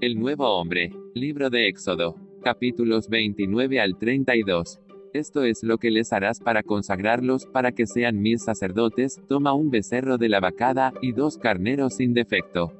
El 0.00 0.16
nuevo 0.16 0.46
hombre. 0.46 0.92
Libro 1.14 1.50
de 1.50 1.66
Éxodo. 1.66 2.14
Capítulos 2.44 3.08
29 3.08 3.80
al 3.80 3.98
32. 3.98 4.78
Esto 5.12 5.42
es 5.42 5.64
lo 5.64 5.78
que 5.78 5.90
les 5.90 6.12
harás 6.12 6.38
para 6.38 6.62
consagrarlos, 6.62 7.46
para 7.46 7.72
que 7.72 7.84
sean 7.84 8.20
mis 8.20 8.44
sacerdotes, 8.44 9.20
toma 9.26 9.54
un 9.54 9.70
becerro 9.70 10.16
de 10.16 10.28
la 10.28 10.38
vacada, 10.38 10.92
y 11.02 11.10
dos 11.10 11.36
carneros 11.36 11.96
sin 11.96 12.14
defecto. 12.14 12.72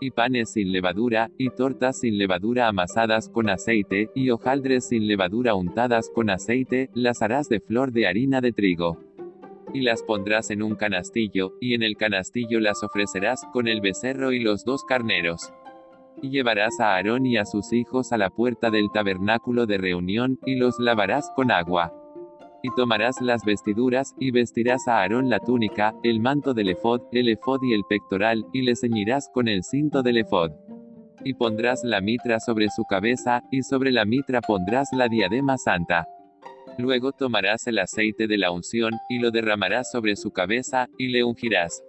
Y 0.00 0.10
panes 0.10 0.54
sin 0.54 0.72
levadura, 0.72 1.30
y 1.38 1.50
tortas 1.50 2.00
sin 2.00 2.18
levadura 2.18 2.66
amasadas 2.66 3.28
con 3.28 3.48
aceite, 3.48 4.10
y 4.16 4.30
hojaldres 4.30 4.88
sin 4.88 5.06
levadura 5.06 5.54
untadas 5.54 6.10
con 6.12 6.30
aceite, 6.30 6.90
las 6.94 7.22
harás 7.22 7.48
de 7.48 7.60
flor 7.60 7.92
de 7.92 8.08
harina 8.08 8.40
de 8.40 8.50
trigo. 8.50 8.98
Y 9.72 9.82
las 9.82 10.02
pondrás 10.02 10.50
en 10.50 10.64
un 10.64 10.74
canastillo, 10.74 11.54
y 11.60 11.74
en 11.74 11.84
el 11.84 11.96
canastillo 11.96 12.58
las 12.58 12.82
ofrecerás, 12.82 13.44
con 13.52 13.68
el 13.68 13.80
becerro 13.80 14.32
y 14.32 14.40
los 14.40 14.64
dos 14.64 14.82
carneros. 14.82 15.52
Y 16.22 16.30
llevarás 16.30 16.80
a 16.80 16.94
Aarón 16.94 17.24
y 17.26 17.36
a 17.36 17.44
sus 17.44 17.72
hijos 17.72 18.12
a 18.12 18.18
la 18.18 18.30
puerta 18.30 18.70
del 18.70 18.90
tabernáculo 18.92 19.66
de 19.66 19.78
reunión, 19.78 20.38
y 20.44 20.56
los 20.56 20.78
lavarás 20.78 21.30
con 21.34 21.50
agua. 21.50 21.92
Y 22.62 22.68
tomarás 22.76 23.22
las 23.22 23.42
vestiduras, 23.44 24.14
y 24.18 24.30
vestirás 24.30 24.86
a 24.86 25.00
Aarón 25.00 25.30
la 25.30 25.40
túnica, 25.40 25.94
el 26.02 26.20
manto 26.20 26.52
del 26.52 26.68
efod, 26.68 27.00
el 27.12 27.28
efod 27.30 27.62
y 27.62 27.72
el 27.72 27.84
pectoral, 27.88 28.44
y 28.52 28.62
le 28.62 28.76
ceñirás 28.76 29.30
con 29.32 29.48
el 29.48 29.64
cinto 29.64 30.02
del 30.02 30.18
efod. 30.18 30.50
Y 31.24 31.34
pondrás 31.34 31.84
la 31.84 32.00
mitra 32.00 32.38
sobre 32.38 32.68
su 32.68 32.84
cabeza, 32.84 33.42
y 33.50 33.62
sobre 33.62 33.90
la 33.92 34.04
mitra 34.04 34.42
pondrás 34.42 34.88
la 34.92 35.08
diadema 35.08 35.56
santa. 35.56 36.06
Luego 36.76 37.12
tomarás 37.12 37.66
el 37.66 37.78
aceite 37.78 38.26
de 38.26 38.38
la 38.38 38.50
unción, 38.50 38.92
y 39.08 39.18
lo 39.18 39.30
derramarás 39.30 39.90
sobre 39.90 40.16
su 40.16 40.30
cabeza, 40.30 40.86
y 40.98 41.08
le 41.08 41.24
ungirás. 41.24 41.82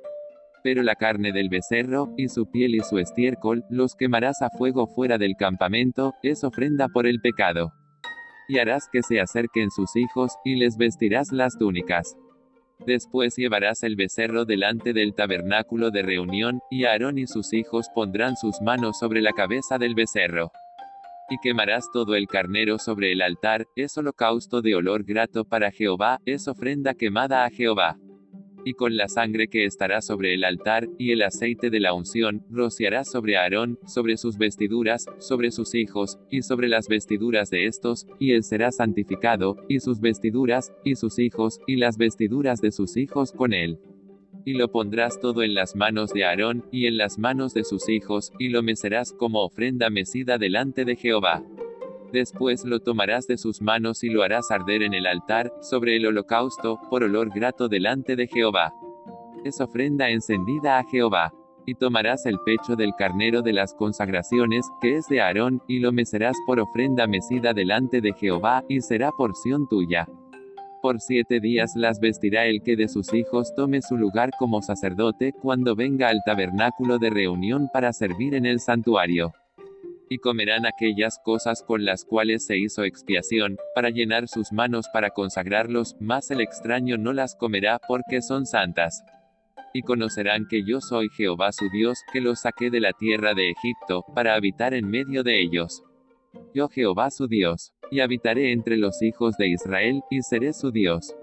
Pero 0.63 0.83
la 0.83 0.95
carne 0.95 1.31
del 1.31 1.49
becerro, 1.49 2.13
y 2.17 2.29
su 2.29 2.49
piel 2.49 2.75
y 2.75 2.81
su 2.81 2.99
estiércol, 2.99 3.63
los 3.69 3.95
quemarás 3.95 4.41
a 4.41 4.49
fuego 4.49 4.85
fuera 4.87 5.17
del 5.17 5.35
campamento, 5.35 6.13
es 6.21 6.43
ofrenda 6.43 6.87
por 6.87 7.07
el 7.07 7.19
pecado. 7.19 7.73
Y 8.47 8.59
harás 8.59 8.87
que 8.91 9.01
se 9.01 9.19
acerquen 9.19 9.71
sus 9.71 9.95
hijos, 9.95 10.33
y 10.45 10.55
les 10.55 10.77
vestirás 10.77 11.31
las 11.31 11.57
túnicas. 11.57 12.15
Después 12.85 13.35
llevarás 13.35 13.83
el 13.83 13.95
becerro 13.95 14.45
delante 14.45 14.93
del 14.93 15.13
tabernáculo 15.15 15.89
de 15.89 16.03
reunión, 16.03 16.59
y 16.69 16.85
Aarón 16.85 17.17
y 17.17 17.27
sus 17.27 17.53
hijos 17.53 17.87
pondrán 17.93 18.35
sus 18.35 18.61
manos 18.61 18.99
sobre 18.99 19.21
la 19.21 19.31
cabeza 19.31 19.77
del 19.77 19.95
becerro. 19.95 20.51
Y 21.29 21.37
quemarás 21.41 21.85
todo 21.91 22.15
el 22.15 22.27
carnero 22.27 22.77
sobre 22.77 23.13
el 23.13 23.21
altar, 23.21 23.65
es 23.75 23.97
holocausto 23.97 24.61
de 24.61 24.75
olor 24.75 25.05
grato 25.05 25.45
para 25.45 25.71
Jehová, 25.71 26.19
es 26.25 26.47
ofrenda 26.47 26.93
quemada 26.93 27.45
a 27.45 27.49
Jehová 27.49 27.97
y 28.65 28.73
con 28.73 28.95
la 28.97 29.07
sangre 29.07 29.47
que 29.47 29.65
estará 29.65 30.01
sobre 30.01 30.33
el 30.33 30.43
altar, 30.43 30.87
y 30.97 31.11
el 31.11 31.21
aceite 31.21 31.69
de 31.69 31.79
la 31.79 31.93
unción, 31.93 32.43
rociará 32.49 33.03
sobre 33.03 33.37
Aarón, 33.37 33.79
sobre 33.85 34.17
sus 34.17 34.37
vestiduras, 34.37 35.05
sobre 35.19 35.51
sus 35.51 35.75
hijos, 35.75 36.19
y 36.29 36.41
sobre 36.41 36.67
las 36.67 36.87
vestiduras 36.87 37.49
de 37.49 37.65
estos, 37.65 38.07
y 38.19 38.31
él 38.31 38.43
será 38.43 38.71
santificado, 38.71 39.57
y 39.67 39.79
sus 39.79 39.99
vestiduras, 39.99 40.73
y 40.83 40.95
sus 40.95 41.19
hijos, 41.19 41.59
y 41.67 41.75
las 41.75 41.97
vestiduras 41.97 42.61
de 42.61 42.71
sus 42.71 42.97
hijos 42.97 43.31
con 43.31 43.53
él. 43.53 43.79
Y 44.45 44.53
lo 44.53 44.71
pondrás 44.71 45.19
todo 45.19 45.43
en 45.43 45.53
las 45.53 45.75
manos 45.75 46.13
de 46.13 46.25
Aarón, 46.25 46.65
y 46.71 46.87
en 46.87 46.97
las 46.97 47.19
manos 47.19 47.53
de 47.53 47.63
sus 47.63 47.89
hijos, 47.89 48.31
y 48.39 48.49
lo 48.49 48.63
mecerás 48.63 49.13
como 49.13 49.43
ofrenda 49.43 49.89
mecida 49.89 50.37
delante 50.37 50.85
de 50.85 50.95
Jehová. 50.95 51.43
Después 52.11 52.65
lo 52.65 52.81
tomarás 52.81 53.25
de 53.25 53.37
sus 53.37 53.61
manos 53.61 54.03
y 54.03 54.09
lo 54.09 54.23
harás 54.23 54.51
arder 54.51 54.83
en 54.83 54.93
el 54.93 55.07
altar, 55.07 55.53
sobre 55.61 55.95
el 55.95 56.05
holocausto, 56.05 56.79
por 56.89 57.03
olor 57.03 57.29
grato 57.33 57.69
delante 57.69 58.17
de 58.17 58.27
Jehová. 58.27 58.73
Es 59.45 59.61
ofrenda 59.61 60.09
encendida 60.09 60.77
a 60.77 60.83
Jehová. 60.83 61.33
Y 61.65 61.75
tomarás 61.75 62.25
el 62.25 62.39
pecho 62.39 62.75
del 62.75 62.93
carnero 62.97 63.41
de 63.43 63.53
las 63.53 63.73
consagraciones, 63.75 64.65
que 64.81 64.97
es 64.97 65.07
de 65.07 65.21
Aarón, 65.21 65.61
y 65.67 65.79
lo 65.79 65.91
mecerás 65.91 66.35
por 66.45 66.59
ofrenda 66.59 67.07
mecida 67.07 67.53
delante 67.53 68.01
de 68.01 68.13
Jehová, 68.13 68.65
y 68.67 68.81
será 68.81 69.11
porción 69.11 69.69
tuya. 69.69 70.07
Por 70.81 70.99
siete 70.99 71.39
días 71.39 71.73
las 71.75 71.99
vestirá 71.99 72.45
el 72.45 72.61
que 72.63 72.75
de 72.75 72.87
sus 72.87 73.13
hijos 73.13 73.53
tome 73.55 73.81
su 73.83 73.95
lugar 73.95 74.31
como 74.37 74.61
sacerdote, 74.61 75.33
cuando 75.33 75.75
venga 75.75 76.09
al 76.09 76.21
tabernáculo 76.25 76.97
de 76.97 77.11
reunión 77.11 77.69
para 77.71 77.93
servir 77.93 78.33
en 78.33 78.47
el 78.47 78.59
santuario 78.59 79.31
y 80.11 80.17
comerán 80.17 80.65
aquellas 80.65 81.19
cosas 81.23 81.63
con 81.63 81.85
las 81.85 82.03
cuales 82.03 82.45
se 82.45 82.57
hizo 82.57 82.83
expiación, 82.83 83.57
para 83.73 83.91
llenar 83.91 84.27
sus 84.27 84.51
manos 84.51 84.87
para 84.91 85.11
consagrarlos, 85.11 85.95
mas 86.01 86.29
el 86.31 86.41
extraño 86.41 86.97
no 86.97 87.13
las 87.13 87.33
comerá 87.33 87.79
porque 87.87 88.21
son 88.21 88.45
santas. 88.45 89.05
Y 89.73 89.83
conocerán 89.83 90.47
que 90.49 90.65
yo 90.65 90.81
soy 90.81 91.07
Jehová 91.15 91.53
su 91.53 91.69
Dios, 91.69 91.97
que 92.11 92.19
los 92.19 92.41
saqué 92.41 92.69
de 92.69 92.81
la 92.81 92.91
tierra 92.91 93.33
de 93.33 93.51
Egipto, 93.51 94.03
para 94.13 94.35
habitar 94.35 94.73
en 94.73 94.89
medio 94.89 95.23
de 95.23 95.41
ellos. 95.41 95.81
Yo 96.53 96.67
Jehová 96.67 97.09
su 97.09 97.29
Dios, 97.29 97.71
y 97.89 98.01
habitaré 98.01 98.51
entre 98.51 98.75
los 98.75 99.01
hijos 99.01 99.37
de 99.37 99.47
Israel, 99.47 100.01
y 100.09 100.23
seré 100.23 100.51
su 100.51 100.71
Dios. 100.71 101.15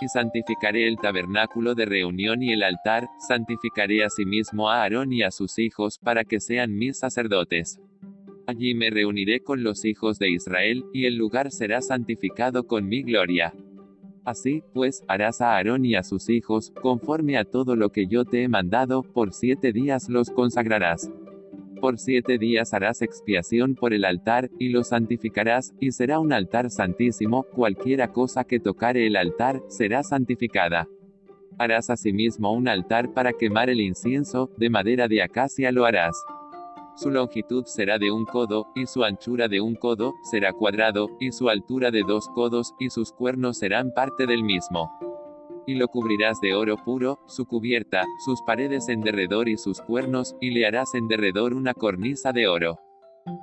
Y 0.00 0.08
santificaré 0.08 0.88
el 0.88 0.96
tabernáculo 0.96 1.76
de 1.76 1.86
reunión 1.86 2.42
y 2.42 2.52
el 2.52 2.64
altar, 2.64 3.06
santificaré 3.20 4.04
asimismo 4.04 4.68
a 4.68 4.82
Aarón 4.82 5.12
y 5.12 5.22
a 5.22 5.30
sus 5.30 5.60
hijos 5.60 6.00
para 6.02 6.24
que 6.24 6.40
sean 6.40 6.76
mis 6.76 6.98
sacerdotes. 6.98 7.80
Allí 8.46 8.74
me 8.74 8.90
reuniré 8.90 9.40
con 9.40 9.64
los 9.64 9.84
hijos 9.84 10.20
de 10.20 10.30
Israel, 10.30 10.84
y 10.92 11.06
el 11.06 11.16
lugar 11.16 11.50
será 11.50 11.80
santificado 11.80 12.66
con 12.66 12.86
mi 12.88 13.02
gloria. 13.02 13.52
Así, 14.24 14.62
pues, 14.72 15.04
harás 15.08 15.40
a 15.40 15.56
Aarón 15.56 15.84
y 15.84 15.96
a 15.96 16.04
sus 16.04 16.28
hijos, 16.28 16.72
conforme 16.80 17.38
a 17.38 17.44
todo 17.44 17.74
lo 17.74 17.90
que 17.90 18.06
yo 18.06 18.24
te 18.24 18.42
he 18.44 18.48
mandado, 18.48 19.02
por 19.02 19.32
siete 19.32 19.72
días 19.72 20.08
los 20.08 20.30
consagrarás. 20.30 21.10
Por 21.80 21.98
siete 21.98 22.38
días 22.38 22.72
harás 22.72 23.02
expiación 23.02 23.74
por 23.74 23.92
el 23.92 24.04
altar, 24.04 24.48
y 24.58 24.68
lo 24.68 24.84
santificarás, 24.84 25.74
y 25.80 25.90
será 25.90 26.20
un 26.20 26.32
altar 26.32 26.70
santísimo, 26.70 27.42
cualquiera 27.42 28.12
cosa 28.12 28.44
que 28.44 28.60
tocare 28.60 29.06
el 29.06 29.16
altar, 29.16 29.60
será 29.68 30.02
santificada. 30.04 30.88
Harás 31.58 31.90
asimismo 31.90 32.52
un 32.52 32.68
altar 32.68 33.12
para 33.12 33.32
quemar 33.32 33.70
el 33.70 33.80
incienso, 33.80 34.50
de 34.56 34.70
madera 34.70 35.08
de 35.08 35.22
acacia 35.22 35.72
lo 35.72 35.84
harás. 35.84 36.16
Su 36.96 37.10
longitud 37.10 37.66
será 37.66 37.98
de 37.98 38.10
un 38.10 38.24
codo, 38.24 38.68
y 38.74 38.86
su 38.86 39.04
anchura 39.04 39.48
de 39.48 39.60
un 39.60 39.74
codo, 39.74 40.14
será 40.22 40.54
cuadrado, 40.54 41.10
y 41.20 41.30
su 41.30 41.50
altura 41.50 41.90
de 41.90 42.02
dos 42.02 42.26
codos, 42.28 42.72
y 42.78 42.88
sus 42.88 43.12
cuernos 43.12 43.58
serán 43.58 43.92
parte 43.92 44.26
del 44.26 44.42
mismo. 44.42 44.90
Y 45.66 45.74
lo 45.74 45.88
cubrirás 45.88 46.40
de 46.40 46.54
oro 46.54 46.78
puro, 46.82 47.20
su 47.26 47.44
cubierta, 47.44 48.04
sus 48.24 48.40
paredes 48.46 48.88
en 48.88 49.02
derredor 49.02 49.46
y 49.46 49.58
sus 49.58 49.82
cuernos, 49.82 50.36
y 50.40 50.52
le 50.52 50.66
harás 50.66 50.94
en 50.94 51.06
derredor 51.06 51.52
una 51.52 51.74
cornisa 51.74 52.32
de 52.32 52.48
oro. 52.48 52.80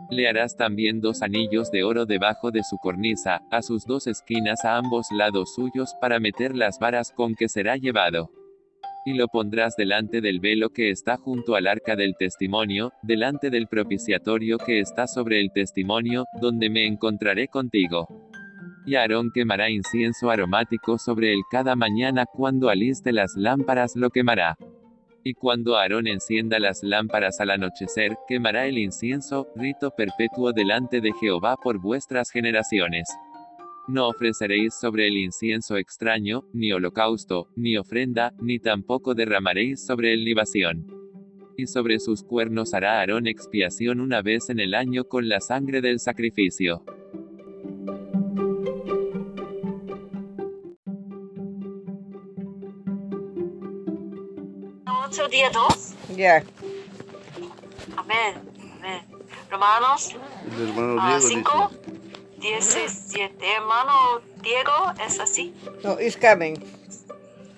Le 0.10 0.28
harás 0.28 0.58
también 0.58 1.00
dos 1.00 1.22
anillos 1.22 1.70
de 1.70 1.84
oro 1.84 2.08
debajo 2.08 2.50
de 2.50 2.64
su 2.64 2.80
cornisa, 2.80 3.44
a 3.52 3.62
sus 3.62 3.86
dos 3.86 4.08
esquinas 4.08 4.66
a 4.66 4.78
ambos 4.78 5.06
lados 5.12 5.54
suyos 5.54 5.94
para 6.02 6.20
meter 6.20 6.56
las 6.56 6.80
varas 6.80 7.12
con 7.12 7.36
que 7.36 7.48
será 7.50 7.78
llevado 7.78 8.32
y 9.06 9.14
lo 9.14 9.28
pondrás 9.28 9.76
delante 9.76 10.22
del 10.22 10.40
velo 10.40 10.70
que 10.70 10.90
está 10.90 11.18
junto 11.18 11.56
al 11.56 11.68
arca 11.68 11.96
del 11.96 12.16
testimonio, 12.18 12.94
delante 13.02 13.50
del 13.50 13.68
propiciatorio 13.68 14.58
que 14.58 14.80
está 14.80 15.08
sobre 15.08 15.40
el 15.40 15.52
testimonio, 15.52 16.26
donde 16.40 16.70
me 16.70 16.86
encontraré 16.86 17.48
contigo. 17.48 18.08
Y 18.86 18.96
Aarón 18.96 19.32
quemará 19.34 19.70
incienso 19.70 20.30
aromático 20.30 20.98
sobre 20.98 21.34
él 21.34 21.42
cada 21.50 21.76
mañana 21.76 22.26
cuando 22.26 22.70
aliste 22.70 23.14
las 23.14 23.36
lámparas 23.36 23.96
lo 23.96 24.10
quemará. 24.10 24.58
Y 25.24 25.36
cuando 25.36 25.78
Aarón 25.78 26.08
encienda 26.08 26.60
las 26.60 26.84
lámparas 26.84 27.40
al 27.40 27.52
anochecer, 27.52 28.18
quemará 28.28 28.66
el 28.66 28.78
incienso, 28.78 29.48
rito 29.56 29.92
perpetuo 29.92 30.52
delante 30.52 31.00
de 31.00 31.14
Jehová 31.14 31.56
por 31.56 31.80
vuestras 31.80 32.30
generaciones. 32.30 33.08
No 33.88 34.08
ofreceréis 34.08 34.74
sobre 34.74 35.08
el 35.08 35.18
incienso 35.18 35.78
extraño, 35.78 36.46
ni 36.54 36.72
holocausto, 36.72 37.50
ni 37.56 37.78
ofrenda, 37.78 38.34
ni 38.40 38.60
tampoco 38.60 39.14
derramaréis 39.14 39.86
sobre 39.86 40.14
él 40.14 40.24
libación. 40.24 40.88
Y 41.58 41.68
sobre 41.68 42.00
sus 42.00 42.24
cuernos 42.24 42.74
hará 42.74 43.00
Aarón 43.00 43.28
expiación 43.28 44.00
una 44.00 44.22
vez 44.22 44.50
en 44.50 44.60
el 44.60 44.74
año 44.74 45.04
con 45.04 45.28
la 45.28 45.40
sangre 45.40 45.82
del 45.82 46.00
sacrificio. 46.00 46.84
día 55.34 55.50
2? 55.50 55.96
Ya. 56.16 56.44
Amén. 57.98 58.36
Amén. 58.78 59.02
Romanos 59.50 60.16
17. 62.44 63.54
Hermano 63.56 64.20
Diego, 64.42 64.92
¿es 65.06 65.18
así? 65.20 65.54
No, 65.82 65.98
it's 66.00 66.18
coming. 66.18 66.56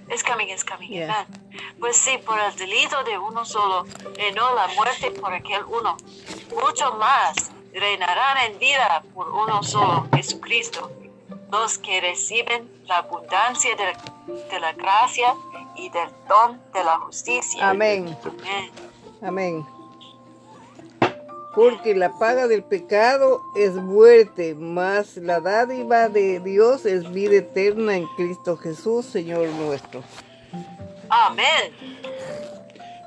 Es 0.10 0.24
coming, 0.24 0.48
es 0.50 0.64
coming. 0.64 0.90
Yeah. 0.90 1.22
Amén. 1.22 1.76
Pues 1.80 1.98
sí, 1.98 2.20
por 2.24 2.40
el 2.40 2.56
delito 2.56 3.04
de 3.04 3.18
uno 3.18 3.44
solo, 3.46 3.88
y 4.16 4.32
no 4.36 4.54
la 4.54 4.68
muerte 4.76 5.10
por 5.10 5.34
aquel 5.34 5.64
uno. 5.64 5.98
Mucho 6.56 6.94
más 6.94 7.50
reinarán 7.74 8.52
en 8.52 8.60
vida 8.60 9.04
por 9.16 9.30
uno 9.30 9.64
solo, 9.64 10.08
Jesucristo. 10.16 10.92
Los 11.52 11.80
que 11.80 12.02
reciben 12.02 12.70
la 12.86 12.98
abundancia 12.98 13.76
de, 13.76 14.34
de 14.52 14.60
la 14.60 14.74
gracia 14.74 15.34
y 15.76 15.90
del 15.90 16.10
don 16.30 16.62
de 16.74 16.84
la 16.84 17.00
justicia. 17.00 17.70
Amén. 17.70 18.16
Amén. 18.24 18.72
Amén. 19.24 19.75
Porque 21.56 21.96
la 21.96 22.12
paga 22.20 22.48
del 22.48 22.64
pecado 22.64 23.42
es 23.56 23.74
muerte, 23.76 24.56
mas 24.56 25.16
la 25.18 25.40
dádiva 25.40 26.10
de 26.10 26.40
Dios 26.42 26.86
es 26.86 27.10
vida 27.12 27.36
eterna 27.38 27.96
en 27.96 28.06
Cristo 28.18 28.58
Jesús, 28.58 29.06
Señor 29.06 29.48
nuestro. 29.50 30.04
Amén. 31.08 31.72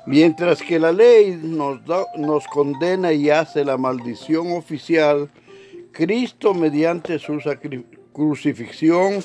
Mientras 0.07 0.61
que 0.63 0.79
la 0.79 0.91
ley 0.91 1.39
nos, 1.43 1.85
da- 1.85 2.05
nos 2.17 2.47
condena 2.47 3.13
y 3.13 3.29
hace 3.29 3.63
la 3.63 3.77
maldición 3.77 4.51
oficial, 4.53 5.29
Cristo 5.91 6.55
mediante 6.55 7.19
su 7.19 7.39
crucifixión 8.13 9.23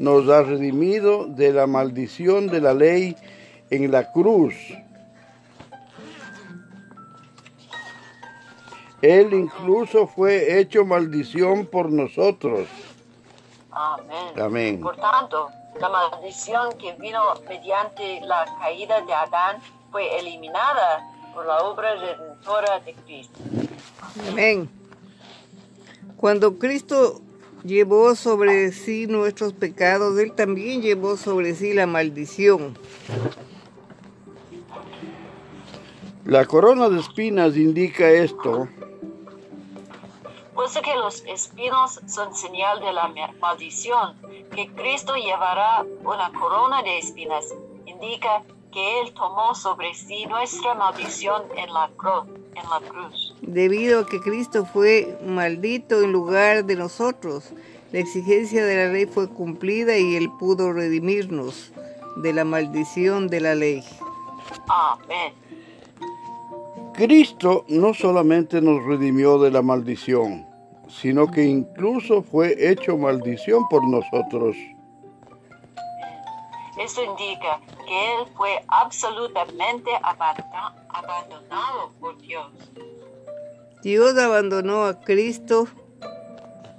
nos 0.00 0.28
ha 0.28 0.42
redimido 0.42 1.26
de 1.26 1.52
la 1.52 1.68
maldición 1.68 2.48
de 2.48 2.60
la 2.60 2.74
ley 2.74 3.14
en 3.70 3.92
la 3.92 4.10
cruz. 4.10 4.54
Él 9.04 9.34
incluso 9.34 10.06
fue 10.06 10.58
hecho 10.58 10.86
maldición 10.86 11.66
por 11.66 11.92
nosotros. 11.92 12.66
Amén. 13.70 14.40
Amén. 14.40 14.80
Por 14.80 14.96
tanto, 14.96 15.50
la 15.78 15.90
maldición 15.90 16.72
que 16.78 16.94
vino 16.94 17.20
mediante 17.46 18.22
la 18.22 18.46
caída 18.58 19.02
de 19.02 19.12
Adán 19.12 19.58
fue 19.92 20.18
eliminada 20.18 21.06
por 21.34 21.44
la 21.44 21.58
obra 21.58 21.96
redentora 21.96 22.80
de 22.80 22.94
Cristo. 22.94 23.38
Amén. 24.30 24.70
Cuando 26.16 26.58
Cristo 26.58 27.20
llevó 27.62 28.14
sobre 28.14 28.72
sí 28.72 29.06
nuestros 29.06 29.52
pecados, 29.52 30.18
Él 30.18 30.32
también 30.32 30.80
llevó 30.80 31.18
sobre 31.18 31.54
sí 31.54 31.74
la 31.74 31.86
maldición. 31.86 32.78
La 36.24 36.46
corona 36.46 36.88
de 36.88 37.00
espinas 37.00 37.54
indica 37.54 38.08
esto. 38.08 38.66
Puesto 40.54 40.82
que 40.82 40.94
los 40.96 41.22
espinos 41.26 42.00
son 42.06 42.34
señal 42.34 42.80
de 42.80 42.92
la 42.92 43.08
ma- 43.08 43.32
maldición, 43.40 44.16
que 44.54 44.68
Cristo 44.74 45.14
llevará 45.16 45.84
una 46.04 46.30
corona 46.32 46.82
de 46.82 46.98
espinas, 46.98 47.46
indica 47.86 48.42
que 48.72 49.00
Él 49.00 49.12
tomó 49.14 49.54
sobre 49.54 49.94
sí 49.94 50.26
nuestra 50.26 50.74
maldición 50.74 51.42
en 51.56 51.72
la, 51.72 51.90
cru- 51.96 52.26
en 52.54 52.70
la 52.70 52.80
cruz. 52.88 53.34
Debido 53.42 54.00
a 54.00 54.06
que 54.06 54.20
Cristo 54.20 54.64
fue 54.64 55.18
maldito 55.24 56.00
en 56.02 56.12
lugar 56.12 56.64
de 56.64 56.76
nosotros, 56.76 57.50
la 57.92 57.98
exigencia 58.00 58.64
de 58.64 58.76
la 58.86 58.92
ley 58.92 59.06
fue 59.06 59.28
cumplida 59.28 59.96
y 59.96 60.16
Él 60.16 60.30
pudo 60.38 60.72
redimirnos 60.72 61.72
de 62.16 62.32
la 62.32 62.44
maldición 62.44 63.28
de 63.28 63.40
la 63.40 63.54
ley. 63.54 63.84
Amén. 64.68 65.34
Cristo 66.94 67.64
no 67.68 67.92
solamente 67.92 68.60
nos 68.60 68.84
redimió 68.84 69.38
de 69.38 69.50
la 69.50 69.62
maldición, 69.62 70.46
sino 70.88 71.30
que 71.30 71.42
incluso 71.44 72.22
fue 72.22 72.54
hecho 72.70 72.96
maldición 72.96 73.68
por 73.68 73.86
nosotros. 73.88 74.56
Esto 76.80 77.02
indica 77.04 77.60
que 77.86 78.14
Él 78.14 78.26
fue 78.36 78.50
absolutamente 78.68 79.90
abandonado 80.02 81.92
por 82.00 82.16
Dios. 82.20 82.52
Dios 83.82 84.16
abandonó 84.18 84.84
a 84.84 85.00
Cristo 85.00 85.66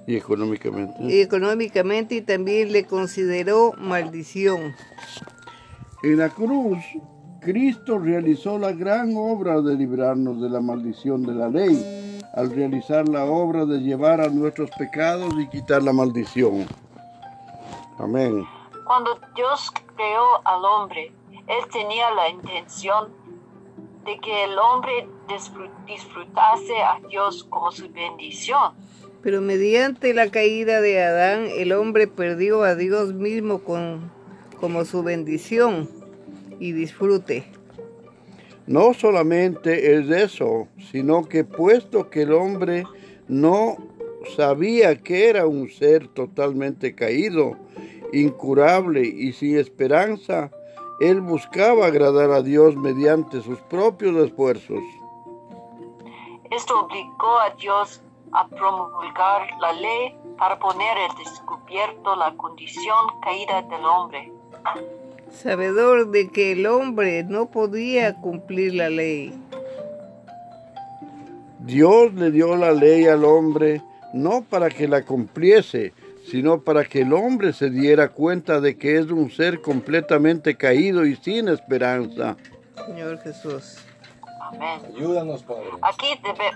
Y 0.07 0.15
económicamente. 0.15 1.21
económicamente 1.21 2.15
y 2.15 2.21
también 2.21 2.71
le 2.71 2.85
consideró 2.85 3.73
maldición. 3.77 4.73
En 6.03 6.17
la 6.17 6.29
cruz, 6.29 6.77
Cristo 7.45 7.99
realizó 7.99 8.57
la 8.57 8.71
gran 8.71 9.13
obra 9.15 9.61
de 9.61 9.75
librarnos 9.75 10.41
de 10.41 10.49
la 10.49 10.59
maldición 10.61 11.21
de 11.21 11.33
la 11.35 11.47
ley, 11.47 12.19
al 12.33 12.49
realizar 12.49 13.07
la 13.07 13.23
obra 13.25 13.65
de 13.65 13.81
llevar 13.81 14.19
a 14.19 14.29
nuestros 14.29 14.71
pecados 14.71 15.31
y 15.39 15.47
quitar 15.49 15.83
la 15.83 15.93
maldición. 15.93 16.65
Amén. 17.99 18.43
Cuando 18.83 19.19
Dios 19.35 19.71
creó 19.95 20.25
al 20.43 20.65
hombre, 20.65 21.11
Él 21.45 21.69
tenía 21.71 22.09
la 22.15 22.29
intención 22.29 23.09
de 24.05 24.17
que 24.19 24.43
el 24.45 24.57
hombre 24.57 25.07
disfrut- 25.27 25.85
disfrutase 25.85 26.73
a 26.81 26.99
Dios 27.07 27.43
como 27.43 27.71
su 27.71 27.87
bendición. 27.91 28.73
Pero 29.21 29.41
mediante 29.41 30.15
la 30.15 30.31
caída 30.31 30.81
de 30.81 31.03
Adán, 31.03 31.45
el 31.55 31.73
hombre 31.73 32.07
perdió 32.07 32.63
a 32.63 32.73
Dios 32.73 33.13
mismo 33.13 33.59
con, 33.59 34.11
como 34.59 34.83
su 34.83 35.03
bendición 35.03 35.89
y 36.59 36.71
disfrute. 36.71 37.45
No 38.67 38.93
solamente 38.93 39.95
es 39.95 40.09
eso, 40.09 40.67
sino 40.91 41.23
que 41.23 41.43
puesto 41.43 42.09
que 42.09 42.23
el 42.23 42.33
hombre 42.33 42.83
no 43.27 43.77
sabía 44.35 44.95
que 44.97 45.29
era 45.29 45.45
un 45.45 45.69
ser 45.69 46.07
totalmente 46.07 46.95
caído, 46.95 47.57
incurable 48.11 49.01
y 49.05 49.33
sin 49.33 49.57
esperanza, 49.57 50.51
él 50.99 51.21
buscaba 51.21 51.87
agradar 51.87 52.31
a 52.31 52.41
Dios 52.41 52.75
mediante 52.75 53.41
sus 53.41 53.59
propios 53.61 54.15
esfuerzos. 54.15 54.81
Esto 56.51 56.85
obligó 56.85 57.39
a 57.39 57.49
Dios 57.57 58.01
a 58.31 58.47
promulgar 58.47 59.47
la 59.59 59.73
ley 59.73 60.17
para 60.37 60.57
poner 60.57 60.97
al 60.97 61.15
descubierto 61.17 62.15
la 62.15 62.35
condición 62.35 63.19
caída 63.21 63.61
del 63.63 63.85
hombre. 63.85 64.31
Sabedor 65.35 66.11
de 66.11 66.29
que 66.29 66.53
el 66.53 66.65
hombre 66.65 67.23
no 67.23 67.51
podía 67.51 68.15
cumplir 68.15 68.73
la 68.75 68.89
ley. 68.89 69.33
Dios 71.59 72.13
le 72.13 72.31
dio 72.31 72.55
la 72.55 72.71
ley 72.71 73.05
al 73.05 73.25
hombre 73.25 73.81
no 74.13 74.43
para 74.43 74.69
que 74.69 74.87
la 74.87 75.03
cumpliese, 75.03 75.93
sino 76.25 76.61
para 76.61 76.85
que 76.85 77.01
el 77.01 77.13
hombre 77.13 77.51
se 77.51 77.69
diera 77.69 78.09
cuenta 78.09 78.61
de 78.61 78.77
que 78.77 78.97
es 78.97 79.11
un 79.11 79.29
ser 79.29 79.61
completamente 79.61 80.55
caído 80.55 81.05
y 81.05 81.17
sin 81.17 81.49
esperanza. 81.49 82.37
Señor 82.85 83.19
Jesús. 83.19 83.85
Amén. 84.41 84.81
Ayúdanos, 84.95 85.43
Padre. 85.43 85.69
Aquí 85.81 86.07
debe... 86.23 86.49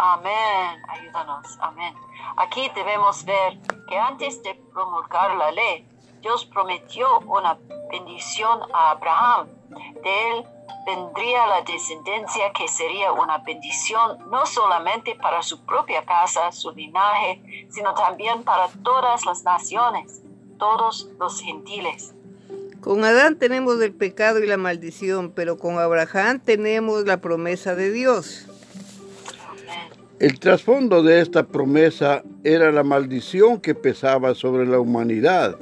Amén, 0.00 0.80
ayúdanos, 0.88 1.58
amén. 1.60 1.92
Aquí 2.36 2.70
debemos 2.74 3.24
ver 3.24 3.58
que 3.88 3.96
antes 3.96 4.40
de 4.44 4.54
promulgar 4.72 5.36
la 5.36 5.50
ley, 5.50 5.87
Dios 6.20 6.46
prometió 6.46 7.20
una 7.20 7.58
bendición 7.90 8.60
a 8.72 8.90
Abraham. 8.90 9.48
De 10.02 10.30
él 10.30 10.44
vendría 10.86 11.46
la 11.46 11.62
descendencia 11.62 12.52
que 12.56 12.66
sería 12.68 13.12
una 13.12 13.38
bendición 13.38 14.18
no 14.30 14.46
solamente 14.46 15.14
para 15.16 15.42
su 15.42 15.64
propia 15.64 16.04
casa, 16.04 16.50
su 16.52 16.72
linaje, 16.72 17.66
sino 17.70 17.94
también 17.94 18.42
para 18.42 18.68
todas 18.82 19.26
las 19.26 19.42
naciones, 19.44 20.22
todos 20.58 21.08
los 21.18 21.40
gentiles. 21.40 22.14
Con 22.80 23.04
Adán 23.04 23.38
tenemos 23.38 23.80
el 23.82 23.92
pecado 23.92 24.38
y 24.42 24.46
la 24.46 24.56
maldición, 24.56 25.32
pero 25.34 25.58
con 25.58 25.78
Abraham 25.78 26.40
tenemos 26.40 27.04
la 27.04 27.20
promesa 27.20 27.74
de 27.74 27.90
Dios. 27.90 28.46
El 30.20 30.40
trasfondo 30.40 31.02
de 31.04 31.20
esta 31.20 31.44
promesa 31.44 32.24
era 32.42 32.72
la 32.72 32.82
maldición 32.82 33.60
que 33.60 33.76
pesaba 33.76 34.34
sobre 34.34 34.66
la 34.66 34.80
humanidad. 34.80 35.56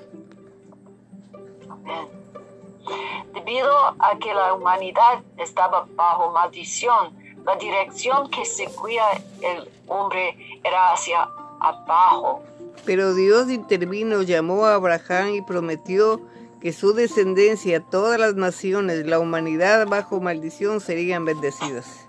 Debido 3.46 3.70
a 4.00 4.18
que 4.18 4.34
la 4.34 4.54
humanidad 4.54 5.22
estaba 5.38 5.86
bajo 5.94 6.32
maldición, 6.32 7.14
la 7.44 7.54
dirección 7.54 8.28
que 8.28 8.44
seguía 8.44 9.04
el 9.40 9.68
hombre 9.86 10.36
era 10.64 10.92
hacia 10.92 11.28
abajo. 11.60 12.42
Pero 12.84 13.14
Dios 13.14 13.48
intervino, 13.48 14.22
llamó 14.22 14.66
a 14.66 14.74
Abraham 14.74 15.34
y 15.34 15.42
prometió 15.42 16.20
que 16.60 16.72
su 16.72 16.92
descendencia, 16.92 17.78
todas 17.80 18.18
las 18.18 18.34
naciones, 18.34 19.06
la 19.06 19.20
humanidad 19.20 19.86
bajo 19.86 20.20
maldición 20.20 20.80
serían 20.80 21.24
bendecidas. 21.24 22.08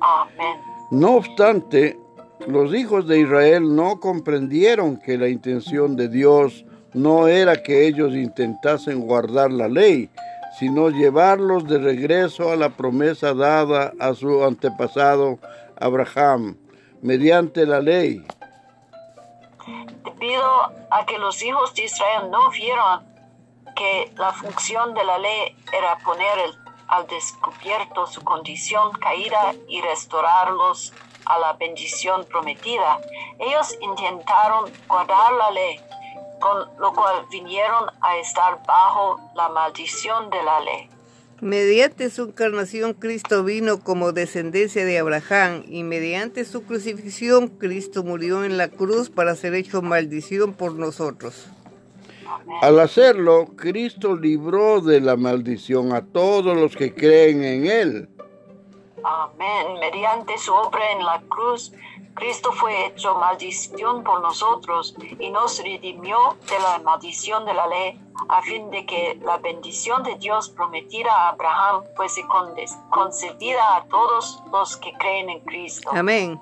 Amén. 0.00 0.60
No 0.90 1.16
obstante, 1.16 1.98
los 2.46 2.74
hijos 2.74 3.08
de 3.08 3.20
Israel 3.20 3.74
no 3.74 3.98
comprendieron 3.98 4.98
que 4.98 5.16
la 5.16 5.28
intención 5.28 5.96
de 5.96 6.08
Dios 6.08 6.66
no 6.92 7.28
era 7.28 7.62
que 7.62 7.86
ellos 7.86 8.14
intentasen 8.14 9.00
guardar 9.00 9.50
la 9.50 9.68
ley, 9.68 10.10
sino 10.58 10.88
llevarlos 10.90 11.66
de 11.66 11.78
regreso 11.78 12.50
a 12.50 12.56
la 12.56 12.70
promesa 12.70 13.34
dada 13.34 13.92
a 14.00 14.14
su 14.14 14.44
antepasado 14.44 15.38
Abraham 15.78 16.56
mediante 17.02 17.66
la 17.66 17.80
ley. 17.80 18.26
Debido 20.04 20.72
a 20.90 21.04
que 21.06 21.18
los 21.18 21.42
hijos 21.42 21.74
de 21.74 21.84
Israel 21.84 22.30
no 22.30 22.50
vieron 22.50 23.04
que 23.74 24.10
la 24.16 24.32
función 24.32 24.94
de 24.94 25.04
la 25.04 25.18
ley 25.18 25.56
era 25.76 25.98
poner 25.98 26.38
al 26.88 27.06
descubierto 27.06 28.06
su 28.06 28.22
condición 28.22 28.92
caída 28.92 29.54
y 29.68 29.82
restaurarlos 29.82 30.94
a 31.26 31.38
la 31.38 31.52
bendición 31.54 32.24
prometida, 32.24 33.00
ellos 33.38 33.76
intentaron 33.80 34.70
guardar 34.86 35.32
la 35.32 35.50
ley, 35.50 35.80
con 36.40 36.68
lo 36.78 36.92
cual 36.92 37.26
vinieron 37.30 37.90
a 38.00 38.16
estar 38.18 38.62
bajo 38.66 39.20
la 39.34 39.48
maldición 39.48 40.30
de 40.30 40.42
la 40.42 40.60
ley. 40.60 40.90
Mediante 41.40 42.08
su 42.08 42.22
encarnación 42.22 42.94
Cristo 42.94 43.44
vino 43.44 43.80
como 43.80 44.12
descendencia 44.12 44.86
de 44.86 44.98
Abraham 44.98 45.64
y 45.68 45.82
mediante 45.82 46.46
su 46.46 46.64
crucifixión 46.64 47.48
Cristo 47.48 48.02
murió 48.02 48.44
en 48.44 48.56
la 48.56 48.68
cruz 48.68 49.10
para 49.10 49.34
ser 49.34 49.54
hecho 49.54 49.82
maldición 49.82 50.54
por 50.54 50.72
nosotros. 50.72 51.48
Al 52.62 52.80
hacerlo, 52.80 53.48
Cristo 53.54 54.16
libró 54.16 54.80
de 54.80 55.00
la 55.00 55.16
maldición 55.16 55.92
a 55.92 56.00
todos 56.02 56.56
los 56.56 56.74
que 56.74 56.94
creen 56.94 57.44
en 57.44 57.66
Él. 57.66 58.08
Amén. 59.04 59.78
Mediante 59.78 60.38
su 60.38 60.54
obra 60.54 60.92
en 60.92 61.04
la 61.04 61.22
cruz, 61.28 61.72
Cristo 62.16 62.50
fue 62.52 62.86
hecho 62.86 63.14
maldición 63.16 64.02
por 64.02 64.22
nosotros 64.22 64.96
y 65.18 65.28
nos 65.28 65.62
redimió 65.62 66.16
de 66.48 66.58
la 66.58 66.78
maldición 66.82 67.44
de 67.44 67.52
la 67.52 67.66
ley, 67.66 68.00
a 68.30 68.40
fin 68.40 68.70
de 68.70 68.86
que 68.86 69.20
la 69.22 69.36
bendición 69.36 70.02
de 70.02 70.16
Dios 70.16 70.48
prometida 70.48 71.12
a 71.12 71.28
Abraham 71.28 71.82
fuese 71.94 72.22
concedida 72.90 73.76
a 73.76 73.84
todos 73.84 74.42
los 74.50 74.78
que 74.78 74.94
creen 74.98 75.28
en 75.28 75.40
Cristo. 75.40 75.90
Amén. 75.92 76.40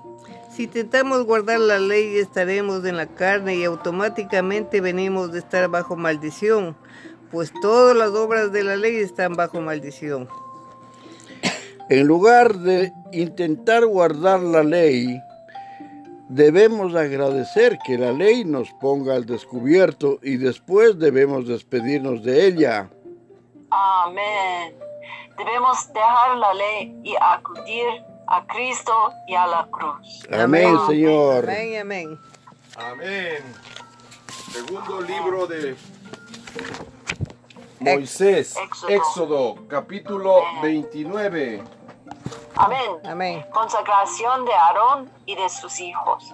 Si 0.49 0.63
intentamos 0.63 1.25
guardar 1.25 1.59
la 1.59 1.77
ley, 1.77 2.19
estaremos 2.19 2.85
en 2.85 2.95
la 2.95 3.07
carne 3.07 3.55
y 3.55 3.65
automáticamente 3.65 4.79
venimos 4.79 5.33
de 5.33 5.39
estar 5.39 5.67
bajo 5.67 5.97
maldición, 5.97 6.77
pues 7.31 7.51
todas 7.61 7.97
las 7.97 8.11
obras 8.11 8.53
de 8.53 8.63
la 8.63 8.77
ley 8.77 8.95
están 8.95 9.33
bajo 9.33 9.59
maldición. 9.59 10.29
En 11.89 12.07
lugar 12.07 12.55
de 12.59 12.93
intentar 13.11 13.85
guardar 13.85 14.39
la 14.39 14.63
ley, 14.63 15.21
debemos 16.29 16.95
agradecer 16.95 17.77
que 17.85 17.97
la 17.97 18.11
ley 18.11 18.45
nos 18.45 18.71
ponga 18.73 19.15
al 19.15 19.25
descubierto 19.25 20.19
y 20.21 20.37
después 20.37 20.97
debemos 20.97 21.47
despedirnos 21.47 22.23
de 22.23 22.47
ella. 22.47 22.89
Amén. 23.69 24.75
Debemos 25.37 25.91
dejar 25.93 26.37
la 26.37 26.53
ley 26.53 26.95
y 27.03 27.13
acudir 27.19 27.85
a 28.27 28.45
Cristo 28.47 29.11
y 29.27 29.35
a 29.35 29.47
la 29.47 29.67
cruz. 29.69 30.27
Amén, 30.31 30.77
Señor. 30.87 31.43
Amén, 31.43 31.81
amén. 31.81 32.19
Amén. 32.77 33.43
Segundo 34.51 35.01
libro 35.01 35.47
de 35.47 35.75
Moisés, 37.79 38.55
Éxodo. 38.57 38.89
Éxodo, 38.89 39.67
capítulo 39.67 40.41
29. 40.61 41.61
Amén. 42.57 42.99
Amén. 43.05 43.45
Consagración 43.51 44.45
de 44.45 44.53
Aarón 44.53 45.11
y 45.25 45.35
de 45.35 45.49
sus 45.49 45.79
hijos. 45.79 46.33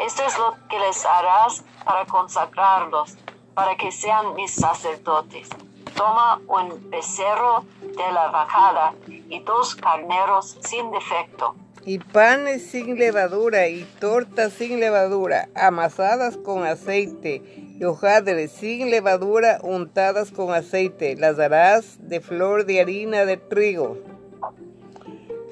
Esto 0.00 0.22
es 0.24 0.38
lo 0.38 0.56
que 0.68 0.78
les 0.78 1.04
harás 1.04 1.62
para 1.84 2.06
consagrarlos, 2.06 3.16
para 3.54 3.76
que 3.76 3.92
sean 3.92 4.34
mis 4.34 4.54
sacerdotes. 4.54 5.48
Toma 5.94 6.40
un 6.48 6.90
becerro 6.90 7.64
de 7.80 8.12
la 8.12 8.28
vacada 8.28 8.94
y 9.06 9.40
dos 9.40 9.74
carneros 9.74 10.56
sin 10.62 10.90
defecto. 10.90 11.54
Y 11.84 11.98
panes 11.98 12.70
sin 12.70 12.96
levadura 12.96 13.68
y 13.68 13.84
tortas 13.98 14.52
sin 14.52 14.80
levadura, 14.80 15.48
amasadas 15.54 16.36
con 16.36 16.64
aceite, 16.64 17.42
y 17.78 17.84
hojaldres 17.84 18.52
sin 18.52 18.90
levadura 18.90 19.58
untadas 19.62 20.30
con 20.30 20.54
aceite, 20.54 21.16
las 21.16 21.36
darás 21.36 21.96
de 22.08 22.20
flor 22.20 22.64
de 22.64 22.80
harina 22.80 23.24
de 23.24 23.36
trigo. 23.36 23.98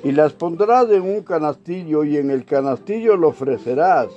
Y 0.02 0.12
las 0.12 0.32
pondrás 0.32 0.88
en 0.90 1.02
un 1.02 1.22
canastillo 1.22 2.04
y 2.04 2.16
en 2.16 2.30
el 2.30 2.44
canastillo 2.44 3.16
lo 3.16 3.28
ofrecerás 3.28 4.08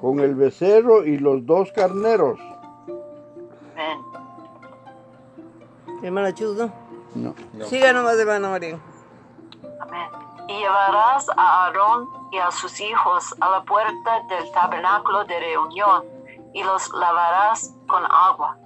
con 0.00 0.20
el 0.20 0.34
becerro 0.34 1.04
y 1.04 1.18
los 1.18 1.44
dos 1.44 1.72
carneros. 1.72 2.38
Amén. 3.72 3.98
Hermana 6.02 6.32
Chus, 6.34 6.56
¿no? 6.56 6.72
No. 7.14 7.34
No. 7.52 7.64
Siga 7.66 7.92
nomás, 7.92 8.18
hermana 8.18 8.48
María. 8.48 8.78
Amén. 9.80 10.08
Y 10.48 10.58
llevarás 10.58 11.28
a 11.36 11.66
Aarón 11.66 12.08
y 12.32 12.38
a 12.38 12.50
sus 12.50 12.80
hijos 12.80 13.34
a 13.40 13.50
la 13.50 13.64
puerta 13.64 14.22
del 14.28 14.52
tabernáculo 14.52 15.24
de 15.24 15.40
reunión 15.40 16.04
y 16.52 16.62
los 16.62 16.92
lavarás 16.92 17.74
con 17.86 18.02
agua. 18.04 18.58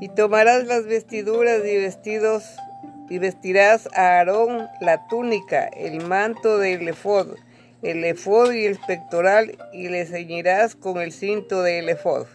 Y 0.00 0.08
tomarás 0.08 0.64
las 0.64 0.86
vestiduras 0.86 1.60
y 1.64 1.76
vestidos 1.76 2.44
y 3.08 3.18
vestirás 3.18 3.88
a 3.94 4.18
Aarón 4.18 4.68
la 4.80 5.06
túnica, 5.08 5.66
el 5.66 6.06
manto 6.06 6.58
del 6.58 6.88
efod, 6.88 7.36
el 7.82 8.04
efod 8.04 8.52
y 8.52 8.66
el 8.66 8.78
pectoral, 8.78 9.56
y 9.72 9.88
le 9.88 10.06
ceñirás 10.06 10.74
con 10.74 10.98
el 10.98 11.12
cinto 11.12 11.62
del 11.62 11.88
efod. 11.88 12.26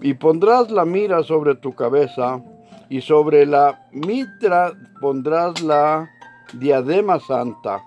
Y 0.00 0.14
pondrás 0.14 0.70
la 0.70 0.84
mira 0.84 1.22
sobre 1.22 1.54
tu 1.54 1.74
cabeza, 1.74 2.40
y 2.88 3.00
sobre 3.00 3.46
la 3.46 3.86
mitra 3.92 4.72
pondrás 5.00 5.62
la 5.62 6.10
diadema 6.52 7.18
santa. 7.20 7.82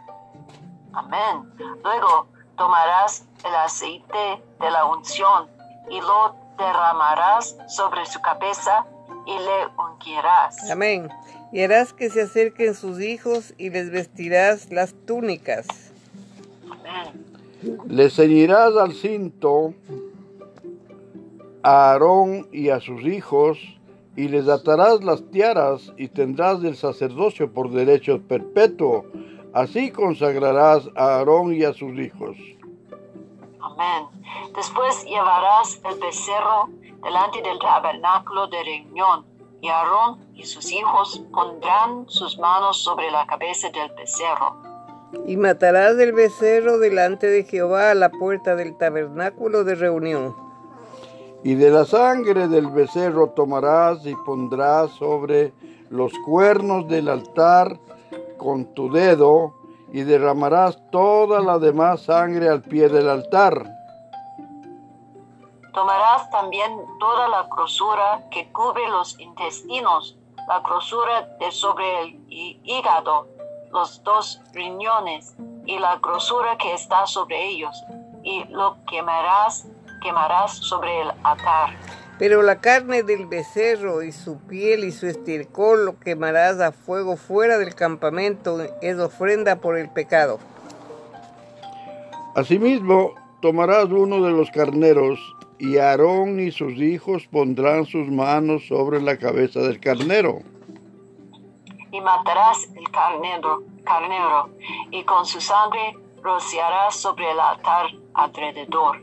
Amén. 0.94 1.54
Luego 1.84 2.28
tomarás 2.58 3.28
el 3.46 3.54
aceite 3.54 4.42
de 4.60 4.72
la 4.72 4.86
unción 4.86 5.48
y 5.90 6.02
lo 6.02 6.36
derramarás 6.58 7.56
sobre 7.68 8.06
su 8.06 8.20
cabeza 8.22 8.86
y 9.26 9.32
le 9.32 9.68
ungirás. 9.78 10.70
Amén. 10.70 11.10
Y 11.52 11.62
harás 11.62 11.94
que 11.94 12.10
se 12.10 12.22
acerquen 12.22 12.76
sus 12.76 13.02
hijos 13.02 13.54
y 13.58 13.70
les 13.70 13.92
vestirás 13.92 14.72
las 14.72 14.94
túnicas. 15.06 15.68
Amén. 16.70 17.26
Le 17.88 18.10
ceñirás 18.10 18.76
al 18.76 18.94
cinto 18.94 19.74
a 21.64 21.92
Aarón 21.92 22.48
y 22.52 22.70
a 22.70 22.80
sus 22.80 23.04
hijos, 23.04 23.58
y 24.16 24.28
les 24.28 24.48
atarás 24.48 25.04
las 25.04 25.24
tiaras, 25.32 25.92
y 25.98 26.10
tendrás 26.10 26.62
del 26.62 26.76
sacerdocio 26.76 27.52
por 27.52 27.72
derecho 27.72 28.22
perpetuo. 28.22 29.06
Así 29.52 29.90
consagrarás 29.90 30.88
a 30.96 31.18
Aarón 31.18 31.54
y 31.54 31.64
a 31.64 31.74
sus 31.74 31.98
hijos. 31.98 32.38
Amén. 33.60 34.06
Después 34.56 35.06
llevarás 35.06 35.82
el 35.84 36.00
becerro 36.00 36.70
delante 37.06 37.40
del 37.44 37.60
tabernáculo 37.60 38.48
de 38.48 38.64
reunión, 38.64 39.26
y 39.62 39.68
Aarón 39.70 40.20
y 40.34 40.44
sus 40.44 40.72
hijos 40.72 41.24
pondrán 41.32 42.06
sus 42.08 42.40
manos 42.40 42.84
sobre 42.84 43.12
la 43.12 43.28
cabeza 43.28 43.70
del 43.70 43.92
becerro. 43.96 44.56
Y 45.28 45.38
matarás 45.38 45.98
el 46.00 46.14
becerro 46.14 46.80
delante 46.80 47.28
de 47.28 47.44
Jehová 47.44 47.92
a 47.92 47.96
la 47.96 48.10
puerta 48.10 48.56
del 48.56 48.76
tabernáculo 48.78 49.64
de 49.64 49.76
reunión. 49.76 50.36
Y 51.44 51.54
de 51.54 51.70
la 51.70 51.86
sangre 51.86 52.48
del 52.48 52.68
becerro 52.68 53.30
tomarás 53.30 54.04
y 54.06 54.16
pondrás 54.26 54.90
sobre 54.94 55.54
los 55.92 56.12
cuernos 56.26 56.88
del 56.88 57.08
altar 57.08 57.80
con 58.38 58.74
tu 58.74 58.92
dedo, 58.92 59.54
y 59.94 60.02
derramarás 60.02 60.80
toda 60.92 61.40
la 61.40 61.60
demás 61.60 62.02
sangre 62.02 62.50
al 62.50 62.64
pie 62.64 62.90
del 62.90 63.08
altar. 63.08 63.64
Tomarás 65.76 66.30
también 66.30 66.72
toda 67.00 67.28
la 67.28 67.44
grosura 67.54 68.24
que 68.32 68.50
cubre 68.54 68.88
los 68.88 69.20
intestinos, 69.20 70.18
la 70.48 70.62
grosura 70.62 71.28
de 71.38 71.52
sobre 71.52 72.02
el 72.02 72.08
hí- 72.30 72.62
hígado, 72.64 73.28
los 73.74 74.02
dos 74.06 74.42
riñones 74.54 75.36
y 75.66 75.78
la 75.78 75.98
grosura 75.98 76.58
que 76.58 76.74
está 76.74 77.06
sobre 77.06 77.50
ellos, 77.50 77.76
y 78.24 78.46
lo 78.46 78.78
quemarás, 78.88 79.68
quemarás 80.02 80.54
sobre 80.60 81.02
el 81.02 81.12
altar. 81.24 81.72
Pero 82.18 82.42
la 82.42 82.62
carne 82.62 83.04
del 83.04 83.26
becerro 83.26 84.02
y 84.02 84.14
su 84.14 84.38
piel 84.48 84.86
y 84.86 84.94
su 84.94 85.08
estiércol 85.08 85.86
lo 85.86 86.00
quemarás 86.00 86.62
a 86.62 86.72
fuego 86.72 87.18
fuera 87.18 87.58
del 87.58 87.76
campamento, 87.76 88.60
es 88.82 88.98
ofrenda 88.98 89.58
por 89.58 89.78
el 89.78 89.90
pecado. 89.90 90.40
Asimismo, 92.34 93.14
tomarás 93.42 93.86
uno 93.86 94.22
de 94.22 94.32
los 94.32 94.50
carneros, 94.52 95.20
y 95.60 95.78
Aarón 95.78 96.40
y 96.40 96.52
sus 96.52 96.74
hijos 96.74 97.28
pondrán 97.28 97.86
sus 97.86 98.08
manos 98.10 98.68
sobre 98.68 99.02
la 99.02 99.18
cabeza 99.18 99.62
del 99.62 99.80
carnero. 99.80 100.40
y 101.92 102.02
matarás 102.02 102.68
el 102.76 102.92
carnero, 102.92 103.64
carnero, 103.86 104.50
y 104.92 105.04
con 105.06 105.26
su 105.26 105.40
sangre 105.40 105.96
rociarás 106.22 106.96
sobre 106.96 107.32
el 107.32 107.40
altar 107.40 107.86
alrededor. 108.14 108.98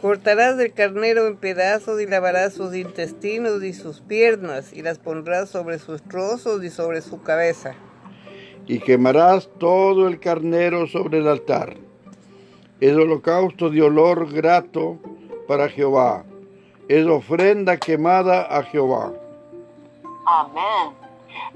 Cortarás 0.00 0.58
el 0.58 0.72
carnero 0.72 1.26
en 1.26 1.36
pedazos 1.36 2.00
y 2.00 2.06
lavarás 2.06 2.54
sus 2.54 2.74
intestinos 2.74 3.62
y 3.62 3.74
sus 3.74 4.00
piernas 4.00 4.72
y 4.72 4.80
las 4.80 4.98
pondrás 4.98 5.50
sobre 5.50 5.78
sus 5.78 6.02
trozos 6.02 6.64
y 6.64 6.70
sobre 6.70 7.02
su 7.02 7.22
cabeza. 7.22 7.74
y 8.66 8.78
quemarás 8.78 9.50
todo 9.58 10.06
el 10.08 10.20
carnero 10.20 10.86
sobre 10.86 11.18
el 11.18 11.28
altar. 11.28 11.76
Es 12.80 12.96
holocausto 12.96 13.70
de 13.70 13.82
olor 13.82 14.32
grato 14.32 14.98
para 15.46 15.68
Jehová. 15.68 16.24
Es 16.88 17.06
ofrenda 17.06 17.76
quemada 17.76 18.42
a 18.42 18.62
Jehová. 18.64 19.12
Amén. 20.26 20.94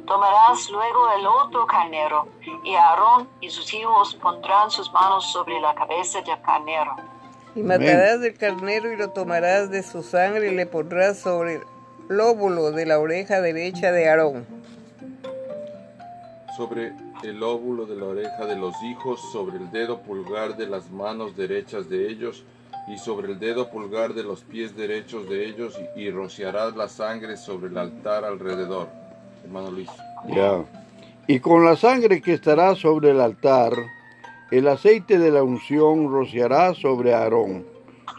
Tomarás 0.06 0.70
luego 0.70 1.10
el 1.18 1.26
otro 1.26 1.66
carnero, 1.66 2.26
y 2.64 2.74
Aarón 2.74 3.28
y 3.40 3.50
sus 3.50 3.72
hijos 3.74 4.14
pondrán 4.14 4.70
sus 4.70 4.90
manos 4.92 5.30
sobre 5.32 5.60
la 5.60 5.74
cabeza 5.74 6.20
del 6.22 6.40
carnero. 6.42 6.94
Y 7.54 7.60
matarás 7.62 8.22
el 8.22 8.36
carnero 8.36 8.92
y 8.92 8.96
lo 8.96 9.10
tomarás 9.10 9.70
de 9.70 9.82
su 9.82 10.02
sangre 10.02 10.52
y 10.52 10.54
le 10.54 10.66
pondrás 10.66 11.18
sobre 11.18 11.54
el 11.56 11.62
lóbulo 12.08 12.70
de 12.70 12.86
la 12.86 12.98
oreja 12.98 13.40
derecha 13.40 13.92
de 13.92 14.08
Aarón. 14.08 14.46
sobre 16.56 16.92
el 17.22 17.42
óvulo 17.42 17.84
de 17.84 17.96
la 17.96 18.06
oreja 18.06 18.46
de 18.46 18.56
los 18.56 18.74
hijos, 18.82 19.20
sobre 19.30 19.58
el 19.58 19.70
dedo 19.70 20.00
pulgar 20.00 20.56
de 20.56 20.66
las 20.66 20.90
manos 20.90 21.36
derechas 21.36 21.90
de 21.90 22.08
ellos, 22.08 22.44
y 22.88 22.98
sobre 22.98 23.32
el 23.32 23.38
dedo 23.38 23.70
pulgar 23.70 24.14
de 24.14 24.22
los 24.22 24.42
pies 24.42 24.76
derechos 24.76 25.28
de 25.28 25.46
ellos, 25.46 25.78
y, 25.96 26.02
y 26.02 26.10
rociarás 26.10 26.76
la 26.76 26.88
sangre 26.88 27.36
sobre 27.36 27.68
el 27.68 27.78
altar 27.78 28.24
alrededor. 28.24 28.88
Hermano 29.44 29.70
Luis. 29.70 29.88
Ya. 30.28 30.64
Y 31.26 31.40
con 31.40 31.64
la 31.64 31.76
sangre 31.76 32.20
que 32.20 32.34
estará 32.34 32.74
sobre 32.76 33.10
el 33.10 33.20
altar, 33.20 33.72
el 34.50 34.68
aceite 34.68 35.18
de 35.18 35.30
la 35.32 35.42
unción 35.42 36.10
rociará 36.10 36.74
sobre 36.74 37.14
Aarón, 37.14 37.66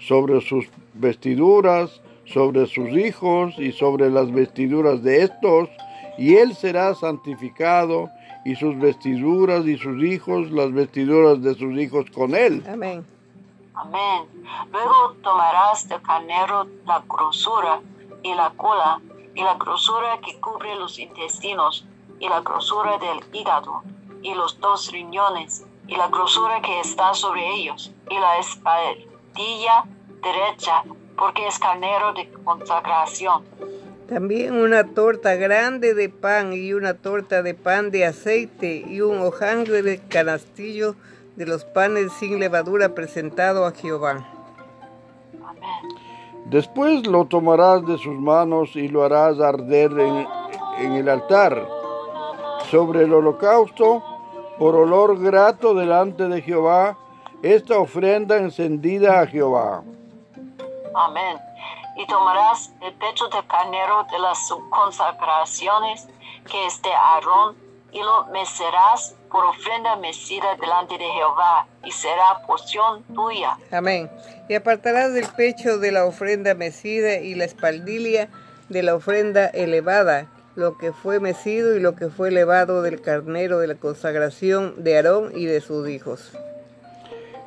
sobre 0.02 0.42
sus 0.42 0.66
vestiduras, 0.94 2.02
sobre 2.26 2.66
sus 2.68 2.90
hijos 2.90 3.56
y 3.58 3.72
sobre 3.72 4.10
las 4.10 4.32
vestiduras 4.32 5.02
de 5.04 5.24
estos, 5.24 5.70
y 6.18 6.36
él 6.36 6.54
será 6.54 6.94
santificado, 6.96 8.10
y 8.44 8.56
sus 8.56 8.78
vestiduras 8.78 9.66
y 9.66 9.78
sus 9.78 10.04
hijos, 10.04 10.52
las 10.52 10.74
vestiduras 10.74 11.42
de 11.42 11.54
sus 11.56 11.78
hijos 11.78 12.10
con 12.12 12.36
él. 12.36 12.64
Amén. 12.68 13.06
Amén. 13.80 14.28
Luego 14.72 15.16
tomarás 15.22 15.88
del 15.88 16.02
carnero 16.02 16.66
la 16.86 17.04
grosura 17.08 17.80
y 18.24 18.34
la 18.34 18.50
cola, 18.58 19.00
y 19.36 19.44
la 19.44 19.54
grosura 19.54 20.20
que 20.26 20.40
cubre 20.40 20.76
los 20.76 20.98
intestinos, 20.98 21.86
y 22.20 22.28
la 22.28 22.42
grosura 22.42 22.98
del 22.98 23.20
hígado, 23.32 23.84
y 24.24 24.34
los 24.34 24.60
dos 24.60 24.92
riñones, 24.92 25.64
y 25.88 25.96
la 25.96 26.08
grosura 26.08 26.60
que 26.62 26.80
está 26.80 27.14
sobre 27.14 27.48
ellos, 27.54 27.92
y 28.10 28.18
la 28.18 28.40
espaldilla 28.40 29.84
derecha, 30.24 30.84
porque 31.16 31.46
es 31.46 31.60
carnero 31.60 32.14
de 32.14 32.32
consagración. 32.44 33.46
También 34.10 34.56
una 34.56 34.86
torta 34.86 35.36
grande 35.36 35.94
de 35.94 36.10
pan 36.10 36.54
y 36.54 36.74
una 36.74 36.96
torta 36.96 37.44
de 37.44 37.54
pan 37.54 37.92
de 37.92 38.06
aceite 38.06 38.84
y 38.88 39.02
un 39.02 39.22
hojaldre 39.22 39.84
de 39.84 40.00
canastillo 40.08 40.96
de 41.38 41.46
los 41.46 41.63
panes 41.65 42.12
sin 42.13 42.39
levadura 42.39 42.96
presentado 42.96 43.67
a 43.67 43.72
Jehová. 43.72 44.27
Amén. 45.46 45.96
Después 46.46 47.06
lo 47.06 47.25
tomarás 47.25 47.86
de 47.86 47.96
sus 48.00 48.15
manos 48.15 48.75
y 48.75 48.88
lo 48.88 49.03
harás 49.03 49.39
arder 49.39 49.91
en, 50.00 50.27
en 50.79 50.94
el 50.94 51.08
altar, 51.08 51.67
sobre 52.72 53.03
el 53.03 53.13
holocausto, 53.13 54.03
por 54.58 54.75
olor 54.75 55.20
grato 55.20 55.75
delante 55.75 56.27
de 56.27 56.41
Jehová, 56.41 56.98
esta 57.44 57.77
ofrenda 57.77 58.38
encendida 58.38 59.20
a 59.20 59.27
Jehová. 59.27 59.84
Amén. 60.96 61.38
Y 61.98 62.08
tomarás 62.08 62.74
el 62.82 62.94
pecho 62.96 63.27
del 63.27 63.46
carnero 63.46 64.08
de 64.12 64.17
las 64.17 64.50
consagraciones 64.72 66.08
que 66.50 66.65
es 66.65 66.82
de 66.82 66.91
Aarón, 66.91 67.56
y 67.91 68.01
lo 68.01 68.25
mecerás 68.32 69.17
por 69.32 69.46
ofrenda 69.46 69.96
mecida 69.98 70.56
delante 70.60 70.98
de 70.98 71.06
Jehová, 71.06 71.68
y 71.84 71.92
será 71.92 72.42
porción 72.46 73.04
tuya. 73.14 73.58
Amén. 73.72 74.10
Y 74.50 74.56
apartarás 74.56 75.14
del 75.14 75.28
pecho 75.36 75.78
de 75.78 75.92
la 75.92 76.06
ofrenda 76.06 76.54
mecida 76.54 77.18
y 77.18 77.36
la 77.36 77.46
espaldilla 77.46 78.30
de 78.70 78.84
la 78.84 78.96
ofrenda 78.96 79.48
elevada, 79.48 80.28
lo 80.56 80.78
que 80.78 80.92
fue 80.92 81.20
mecido 81.20 81.76
y 81.76 81.80
lo 81.80 81.96
que 81.96 82.10
fue 82.10 82.30
elevado 82.30 82.82
del 82.82 83.02
carnero 83.02 83.60
de 83.60 83.68
la 83.68 83.76
consagración 83.76 84.84
de 84.84 84.96
Aarón 84.98 85.32
y 85.36 85.46
de 85.46 85.62
sus 85.62 85.88
hijos. 85.88 86.32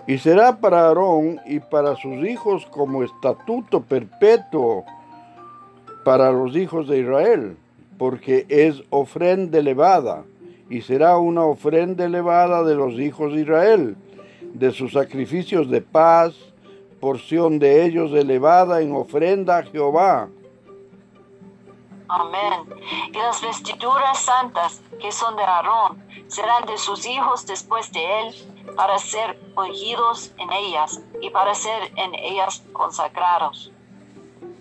Y 0.06 0.18
será 0.18 0.58
para 0.58 0.86
Aarón 0.86 1.40
y 1.44 1.60
para 1.60 1.96
sus 1.96 2.24
hijos 2.26 2.66
como 2.66 3.02
estatuto 3.02 3.82
perpetuo 3.82 4.84
para 6.04 6.32
los 6.32 6.56
hijos 6.56 6.88
de 6.88 6.98
Israel, 6.98 7.56
porque 7.98 8.46
es 8.48 8.82
ofrenda 8.90 9.58
elevada, 9.58 10.24
y 10.70 10.82
será 10.82 11.18
una 11.18 11.44
ofrenda 11.44 12.04
elevada 12.04 12.62
de 12.62 12.76
los 12.76 12.94
hijos 12.94 13.34
de 13.34 13.40
Israel, 13.40 13.96
de 14.54 14.70
sus 14.70 14.92
sacrificios 14.92 15.68
de 15.68 15.82
paz, 15.82 16.34
porción 17.00 17.58
de 17.58 17.84
ellos 17.84 18.12
elevada 18.12 18.80
en 18.80 18.94
ofrenda 18.94 19.58
a 19.58 19.62
Jehová. 19.64 20.28
Amén. 22.08 22.80
Y 23.08 23.18
las 23.18 23.42
vestiduras 23.42 24.18
santas 24.18 24.80
que 25.00 25.10
son 25.12 25.36
de 25.36 25.42
Aarón 25.42 26.02
serán 26.28 26.66
de 26.66 26.78
sus 26.78 27.04
hijos 27.06 27.46
después 27.46 27.92
de 27.92 28.00
él, 28.20 28.34
para 28.76 28.98
ser 28.98 29.38
ungidos 29.56 30.32
en 30.38 30.52
ellas 30.52 31.00
y 31.20 31.30
para 31.30 31.54
ser 31.54 31.90
en 31.96 32.14
ellas 32.14 32.62
consagrados. 32.72 33.72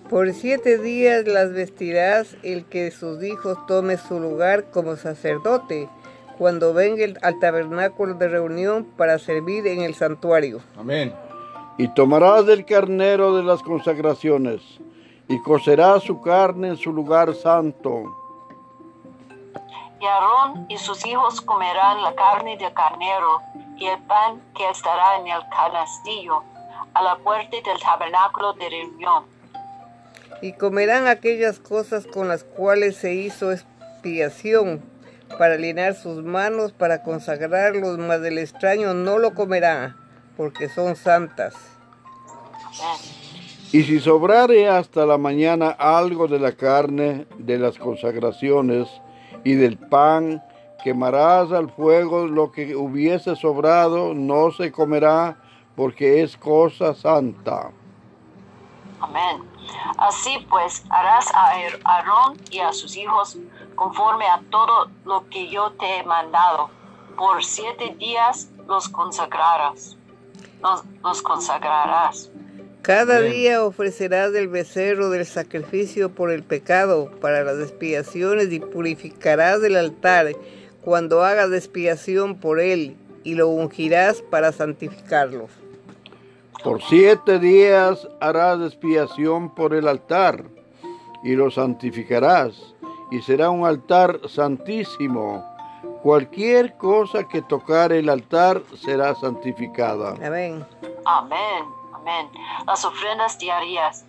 Por 0.09 0.33
siete 0.33 0.79
días 0.79 1.27
las 1.27 1.53
vestirás 1.53 2.35
el 2.41 2.65
que 2.65 2.85
de 2.85 2.91
sus 2.91 3.23
hijos 3.23 3.63
tome 3.67 3.97
su 3.97 4.19
lugar 4.19 4.71
como 4.71 4.95
sacerdote, 4.95 5.87
cuando 6.39 6.73
venga 6.73 7.03
el- 7.03 7.19
al 7.21 7.37
tabernáculo 7.37 8.13
de 8.13 8.29
reunión 8.29 8.85
para 8.97 9.19
servir 9.19 9.67
en 9.67 9.81
el 9.81 9.93
santuario. 9.93 10.61
Amén. 10.77 11.13
Y 11.77 11.89
tomarás 11.89 12.45
del 12.45 12.65
carnero 12.65 13.35
de 13.35 13.43
las 13.43 13.61
consagraciones, 13.61 14.61
y 15.27 15.39
cocerás 15.41 16.01
su 16.03 16.21
carne 16.21 16.69
en 16.69 16.77
su 16.77 16.93
lugar 16.93 17.35
santo. 17.35 18.15
Y 19.99 20.05
Aarón 20.05 20.65
y 20.69 20.77
sus 20.77 21.05
hijos 21.05 21.41
comerán 21.41 22.01
la 22.01 22.15
carne 22.15 22.57
del 22.57 22.73
carnero 22.73 23.41
y 23.75 23.85
el 23.85 24.01
pan 24.03 24.41
que 24.55 24.69
estará 24.69 25.17
en 25.19 25.27
el 25.27 25.41
canastillo 25.49 26.41
a 26.93 27.01
la 27.01 27.17
puerta 27.17 27.57
del 27.65 27.79
tabernáculo 27.81 28.53
de 28.53 28.69
reunión. 28.69 29.23
Y 30.41 30.53
comerán 30.53 31.07
aquellas 31.07 31.59
cosas 31.59 32.07
con 32.07 32.29
las 32.29 32.45
cuales 32.45 32.95
se 32.95 33.13
hizo 33.13 33.51
expiación 33.51 34.81
para 35.37 35.57
llenar 35.57 35.95
sus 35.95 36.23
manos, 36.23 36.71
para 36.71 37.03
consagrarlos, 37.03 37.97
mas 37.97 38.21
del 38.21 38.37
extraño 38.37 38.93
no 38.93 39.19
lo 39.19 39.33
comerá, 39.33 39.95
porque 40.35 40.69
son 40.69 40.95
santas. 40.95 41.55
Y 43.71 43.83
si 43.83 43.99
sobrare 43.99 44.67
hasta 44.67 45.05
la 45.05 45.17
mañana 45.17 45.69
algo 45.69 46.27
de 46.27 46.39
la 46.39 46.53
carne 46.53 47.27
de 47.37 47.59
las 47.59 47.77
consagraciones 47.77 48.89
y 49.43 49.53
del 49.53 49.77
pan, 49.77 50.41
quemarás 50.83 51.51
al 51.51 51.69
fuego 51.69 52.25
lo 52.25 52.51
que 52.51 52.75
hubiese 52.75 53.35
sobrado, 53.35 54.13
no 54.13 54.51
se 54.51 54.71
comerá, 54.71 55.37
porque 55.75 56.21
es 56.21 56.35
cosa 56.35 56.93
santa. 56.93 57.71
Amén. 58.99 59.48
Así 59.97 60.45
pues, 60.49 60.83
harás 60.89 61.27
a 61.33 61.51
Aar- 61.51 61.79
Aarón 61.83 62.37
y 62.51 62.59
a 62.59 62.71
sus 62.73 62.95
hijos 62.97 63.37
conforme 63.75 64.25
a 64.27 64.41
todo 64.49 64.89
lo 65.05 65.27
que 65.29 65.49
yo 65.49 65.71
te 65.71 65.97
he 65.97 66.03
mandado. 66.03 66.69
Por 67.17 67.43
siete 67.43 67.95
días 67.97 68.49
los 68.67 68.89
consagrarás. 68.89 69.97
Los, 70.61 70.83
los 71.03 71.21
consagrarás. 71.21 72.31
Cada 72.81 73.19
día 73.21 73.63
ofrecerás 73.63 74.31
del 74.31 74.47
becerro 74.47 75.09
del 75.09 75.25
sacrificio 75.25 76.09
por 76.15 76.31
el 76.31 76.43
pecado 76.43 77.11
para 77.19 77.43
las 77.43 77.59
expiaciones 77.59 78.51
y 78.51 78.59
purificarás 78.61 79.61
el 79.63 79.75
altar 79.75 80.27
cuando 80.81 81.23
hagas 81.23 81.51
expiación 81.51 82.35
por 82.35 82.59
él 82.61 82.95
y 83.23 83.35
lo 83.35 83.49
ungirás 83.49 84.21
para 84.21 84.51
santificarlo. 84.53 85.49
Por 86.63 86.81
siete 86.83 87.39
días 87.39 88.05
harás 88.19 88.59
expiación 88.59 89.49
por 89.55 89.73
el 89.73 89.87
altar 89.87 90.43
y 91.23 91.35
lo 91.35 91.49
santificarás, 91.49 92.75
y 93.11 93.21
será 93.21 93.49
un 93.49 93.65
altar 93.65 94.19
santísimo. 94.27 95.43
Cualquier 96.03 96.75
cosa 96.77 97.23
que 97.23 97.41
tocar 97.41 97.93
el 97.93 98.09
altar 98.09 98.61
será 98.77 99.15
santificada. 99.15 100.15
Amén. 100.25 100.65
Amén. 101.05 101.65
Amén. 101.93 102.29
Las 102.65 102.83
ofrendas 102.83 103.37
diarias. 103.39 104.05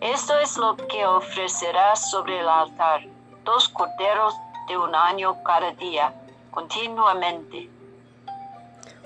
Esto 0.00 0.38
es 0.38 0.56
lo 0.56 0.76
que 0.76 1.06
ofrecerás 1.06 2.10
sobre 2.10 2.40
el 2.40 2.48
altar. 2.48 3.02
Dos 3.44 3.68
corderos 3.68 4.34
de 4.68 4.76
un 4.76 4.94
año 4.94 5.36
cada 5.44 5.72
día, 5.72 6.12
continuamente. 6.50 7.68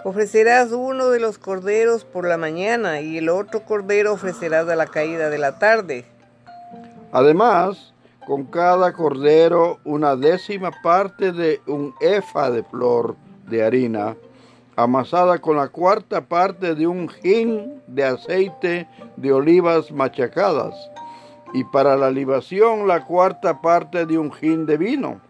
Ofrecerás 0.04 0.72
uno 0.72 1.10
de 1.10 1.20
los 1.20 1.38
corderos 1.38 2.04
por 2.04 2.26
la 2.26 2.36
mañana 2.36 3.00
y 3.00 3.18
el 3.18 3.28
otro 3.28 3.64
cordero 3.64 4.12
ofrecerás 4.12 4.68
a 4.68 4.74
la 4.74 4.86
caída 4.86 5.30
de 5.30 5.38
la 5.38 5.58
tarde. 5.60 6.04
Además, 7.12 7.94
con 8.26 8.44
cada 8.44 8.92
cordero 8.92 9.78
una 9.84 10.16
décima 10.16 10.72
parte 10.82 11.30
de 11.30 11.60
un 11.66 11.94
efa 12.00 12.50
de 12.50 12.64
flor 12.64 13.16
de 13.46 13.62
harina, 13.62 14.16
amasada 14.74 15.38
con 15.38 15.56
la 15.56 15.68
cuarta 15.68 16.20
parte 16.20 16.74
de 16.74 16.86
un 16.86 17.10
hin 17.22 17.80
de 17.86 18.04
aceite 18.04 18.88
de 19.16 19.32
olivas 19.32 19.92
machacadas, 19.92 20.74
y 21.54 21.62
para 21.64 21.96
la 21.96 22.10
libación 22.10 22.88
la 22.88 23.04
cuarta 23.04 23.60
parte 23.60 24.06
de 24.06 24.18
un 24.18 24.32
hin 24.40 24.66
de 24.66 24.76
vino. 24.76 25.20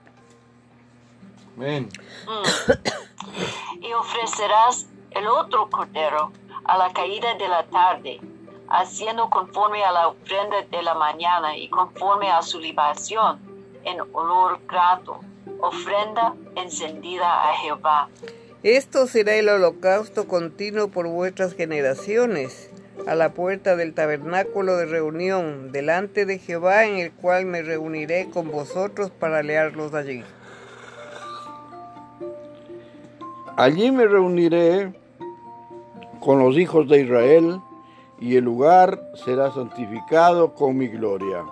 Amén. 1.56 1.88
y 3.82 3.92
ofrecerás 3.92 4.86
el 5.10 5.26
otro 5.26 5.68
cordero 5.68 6.32
a 6.64 6.78
la 6.78 6.92
caída 6.92 7.34
de 7.34 7.48
la 7.48 7.64
tarde, 7.64 8.20
haciendo 8.68 9.28
conforme 9.28 9.84
a 9.84 9.92
la 9.92 10.08
ofrenda 10.08 10.62
de 10.62 10.82
la 10.82 10.94
mañana 10.94 11.56
y 11.56 11.68
conforme 11.68 12.30
a 12.30 12.42
su 12.42 12.60
libación, 12.60 13.40
en 13.84 14.00
olor 14.12 14.60
grato, 14.66 15.20
ofrenda 15.60 16.34
encendida 16.54 17.50
a 17.50 17.54
Jehová. 17.56 18.08
Esto 18.62 19.08
será 19.08 19.34
el 19.34 19.48
holocausto 19.48 20.28
continuo 20.28 20.88
por 20.88 21.08
vuestras 21.08 21.54
generaciones, 21.54 22.70
a 23.08 23.16
la 23.16 23.34
puerta 23.34 23.74
del 23.74 23.94
tabernáculo 23.94 24.76
de 24.76 24.86
reunión, 24.86 25.72
delante 25.72 26.24
de 26.24 26.38
Jehová, 26.38 26.84
en 26.84 26.98
el 26.98 27.10
cual 27.12 27.46
me 27.46 27.62
reuniré 27.62 28.30
con 28.30 28.52
vosotros 28.52 29.10
para 29.10 29.42
learlos 29.42 29.94
allí. 29.94 30.22
Allí 33.56 33.90
me 33.90 34.06
reuniré 34.06 34.92
con 36.20 36.38
los 36.38 36.56
hijos 36.56 36.88
de 36.88 37.00
Israel, 37.00 37.60
y 38.18 38.36
el 38.36 38.44
lugar 38.44 38.98
será 39.24 39.52
santificado 39.52 40.54
con 40.54 40.78
mi 40.78 40.88
gloria. 40.88 41.44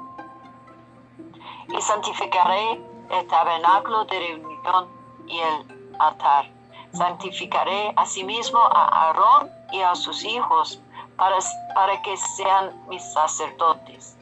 Y 1.68 1.80
santificaré 1.82 2.80
el 3.10 3.26
tabernáculo 3.26 4.04
de 4.04 4.18
reunión 4.18 4.88
y 5.26 5.38
el 5.40 5.96
altar. 5.98 6.50
Santificaré 6.92 7.92
asimismo 7.96 8.60
a 8.60 9.08
Aarón 9.08 9.50
y 9.72 9.80
a 9.80 9.94
sus 9.94 10.24
hijos 10.24 10.80
para, 11.16 11.36
para 11.74 12.00
que 12.02 12.16
sean 12.16 12.70
mis 12.88 13.02
sacerdotes. 13.12 14.16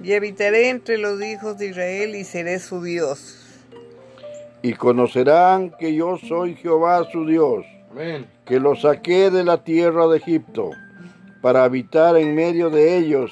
Y 0.00 0.14
habitaré 0.14 0.70
entre 0.70 0.96
los 0.96 1.20
hijos 1.20 1.58
de 1.58 1.66
Israel 1.66 2.14
y 2.14 2.24
seré 2.24 2.58
su 2.58 2.80
Dios. 2.82 3.37
Y 4.62 4.74
conocerán 4.74 5.70
que 5.78 5.94
yo 5.94 6.16
soy 6.18 6.56
Jehová 6.56 7.04
su 7.10 7.24
Dios, 7.26 7.64
Amén. 7.90 8.28
que 8.44 8.58
los 8.58 8.82
saqué 8.82 9.30
de 9.30 9.44
la 9.44 9.62
tierra 9.62 10.06
de 10.08 10.18
Egipto, 10.18 10.70
para 11.40 11.64
habitar 11.64 12.16
en 12.16 12.34
medio 12.34 12.68
de 12.70 12.98
ellos, 12.98 13.30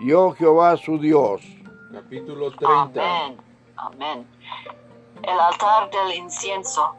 yo 0.00 0.32
Jehová 0.32 0.76
su 0.76 0.98
Dios. 0.98 1.40
Capítulo 1.92 2.50
30. 2.50 3.00
Amén. 3.00 3.38
Amén. 3.76 4.26
El 5.22 5.40
altar 5.40 5.90
del 5.90 6.18
incienso. 6.18 6.94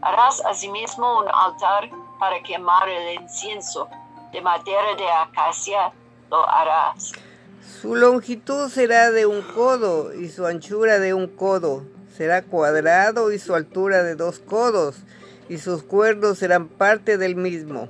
Harás 0.00 0.40
asimismo 0.46 1.20
un 1.20 1.26
altar 1.28 1.90
para 2.20 2.40
quemar 2.42 2.88
el 2.88 3.20
incienso. 3.20 3.88
De 4.32 4.40
madera 4.40 4.94
de 4.96 5.10
acacia 5.10 5.92
lo 6.30 6.48
harás. 6.48 7.12
Su 7.60 7.96
longitud 7.96 8.68
será 8.68 9.10
de 9.10 9.26
un 9.26 9.42
codo 9.42 10.14
y 10.14 10.28
su 10.28 10.46
anchura 10.46 11.00
de 11.00 11.14
un 11.14 11.26
codo. 11.26 11.82
Será 12.16 12.42
cuadrado 12.42 13.32
y 13.32 13.38
su 13.38 13.54
altura 13.54 14.02
de 14.02 14.16
dos 14.16 14.38
codos, 14.38 15.02
y 15.48 15.58
sus 15.58 15.82
cuernos 15.82 16.38
serán 16.38 16.68
parte 16.68 17.16
del 17.16 17.36
mismo. 17.36 17.88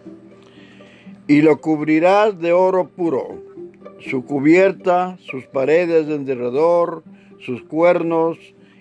Y 1.26 1.42
lo 1.42 1.60
cubrirás 1.60 2.38
de 2.38 2.52
oro 2.52 2.88
puro, 2.88 3.42
su 4.10 4.24
cubierta, 4.24 5.18
sus 5.30 5.46
paredes 5.46 6.08
en 6.08 6.24
derredor, 6.24 7.02
sus 7.40 7.62
cuernos, 7.62 8.38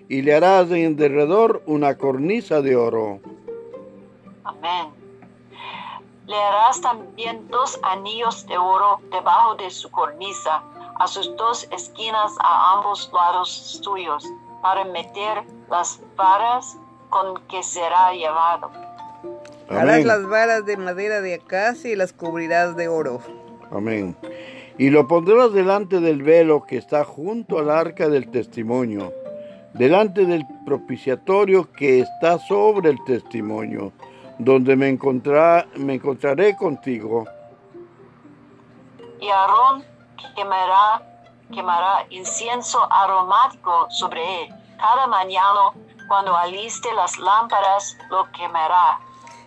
y 0.10 0.22
le 0.22 0.36
harás 0.36 0.70
en 0.72 0.96
derredor 0.96 1.64
una 1.66 1.98
cornisa 1.98 2.62
de 2.62 2.76
oro. 2.76 3.20
Amén. 4.44 4.90
Le 6.28 6.36
harás 6.36 6.82
también 6.82 7.48
dos 7.50 7.80
anillos 7.84 8.46
de 8.48 8.58
oro 8.58 9.00
debajo 9.12 9.56
de 9.56 9.70
su 9.70 9.90
cornisa, 9.90 10.64
a 11.00 11.08
sus 11.08 11.36
dos 11.36 11.68
esquinas 11.72 12.32
a 12.40 12.78
ambos 12.78 13.10
lados 13.14 13.80
suyos, 13.84 14.26
para 14.62 14.86
meter 14.86 15.44
las 15.70 16.00
varas 16.16 16.78
con 17.10 17.42
que 17.48 17.62
será 17.64 18.14
llevado. 18.14 18.72
Harás 19.70 20.04
las 20.04 20.28
varas 20.28 20.66
de 20.66 20.78
madera 20.78 21.22
de 21.22 21.36
acacia 21.36 21.92
y 21.92 21.96
las 21.96 22.14
cubrirás 22.14 22.76
de 22.76 22.88
oro. 22.88 23.22
Amén. 23.72 24.16
Y 24.78 24.90
lo 24.90 25.08
pondrás 25.08 25.54
delante 25.54 26.00
del 26.00 26.24
velo 26.24 26.64
que 26.66 26.78
está 26.78 27.06
junto 27.06 27.60
al 27.60 27.70
arca 27.70 28.10
del 28.10 28.30
testimonio, 28.32 29.14
delante 29.74 30.26
del 30.26 30.46
propiciatorio 30.66 31.72
que 31.72 32.00
está 32.00 32.38
sobre 32.40 32.90
el 32.90 33.04
testimonio, 33.06 33.94
donde 34.40 34.76
me, 34.76 34.90
encontrá- 34.90 35.68
me 35.78 35.94
encontraré 35.96 36.56
contigo. 36.56 37.26
Y 39.22 39.28
Aarón 39.30 39.84
quemará, 40.36 41.11
quemará 41.52 42.06
incienso 42.10 42.80
aromático 42.92 43.88
sobre 43.90 44.22
él. 44.44 44.50
Cada 44.78 45.08
mañana, 45.08 45.72
cuando 46.08 46.36
aliste 46.36 46.88
las 46.96 47.20
lámparas, 47.20 47.98
lo 48.10 48.26
quemará. 48.32 49.00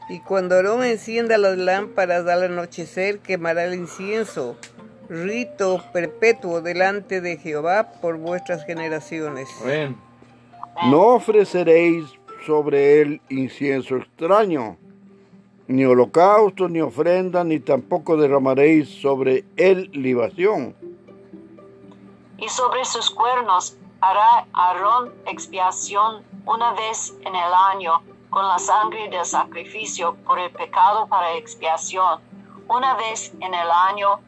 Y 0.09 0.21
cuando 0.21 0.55
Aarón 0.55 0.85
encienda 0.85 1.39
las 1.39 1.57
lámparas 1.57 2.27
al 2.27 2.45
anochecer, 2.45 3.21
quemará 3.21 3.65
el 3.65 3.75
incienso, 3.75 4.57
rito 5.09 5.83
perpetuo 5.93 6.61
delante 6.61 7.21
de 7.21 7.39
Jehová 7.39 7.93
por 8.01 8.19
vuestras 8.19 8.65
generaciones. 8.65 9.49
Amén. 9.63 9.97
No 10.91 11.15
ofreceréis 11.15 12.05
sobre 12.45 13.01
él 13.01 13.21
incienso 13.29 13.97
extraño, 13.97 14.77
ni 15.67 15.85
holocausto, 15.85 16.69
ni 16.69 16.81
ofrenda, 16.81 17.43
ni 17.45 17.61
tampoco 17.61 18.17
derramaréis 18.17 18.89
sobre 18.89 19.45
él 19.57 19.91
libación. 19.93 20.75
Y 22.45 22.49
sobre 22.51 22.85
sus 22.85 23.09
cuernos 23.09 23.75
hará 24.03 24.47
Aarón 24.53 25.15
expiación 25.27 26.23
una 26.45 26.75
vez 26.75 27.15
en 27.23 27.35
el 27.35 27.55
año 27.73 28.03
con 28.29 28.47
la 28.47 28.59
sangre 28.59 29.09
del 29.09 29.25
sacrificio 29.25 30.15
por 30.27 30.39
el 30.39 30.51
pecado 30.51 31.07
para 31.07 31.39
expiación. 31.39 32.21
Una 32.69 32.97
vez 32.97 33.33
en 33.41 33.55
el 33.55 33.71
año 33.71 34.21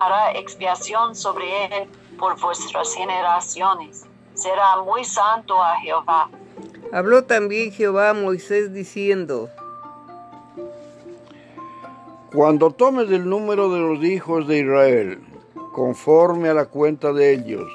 hará 0.00 0.32
expiación 0.32 1.14
sobre 1.14 1.66
él 1.66 1.88
por 2.18 2.40
vuestras 2.40 2.92
generaciones. 2.92 4.04
Será 4.34 4.82
muy 4.82 5.04
santo 5.04 5.62
a 5.62 5.76
Jehová. 5.76 6.28
Habló 6.92 7.22
también 7.22 7.70
Jehová 7.70 8.10
a 8.10 8.14
Moisés 8.14 8.74
diciendo, 8.74 9.48
Cuando 12.32 12.72
tomes 12.72 13.08
el 13.12 13.28
número 13.28 13.72
de 13.72 13.78
los 13.78 14.02
hijos 14.02 14.48
de 14.48 14.58
Israel, 14.58 15.29
conforme 15.80 16.50
a 16.50 16.52
la 16.52 16.66
cuenta 16.66 17.10
de 17.10 17.32
ellos, 17.32 17.66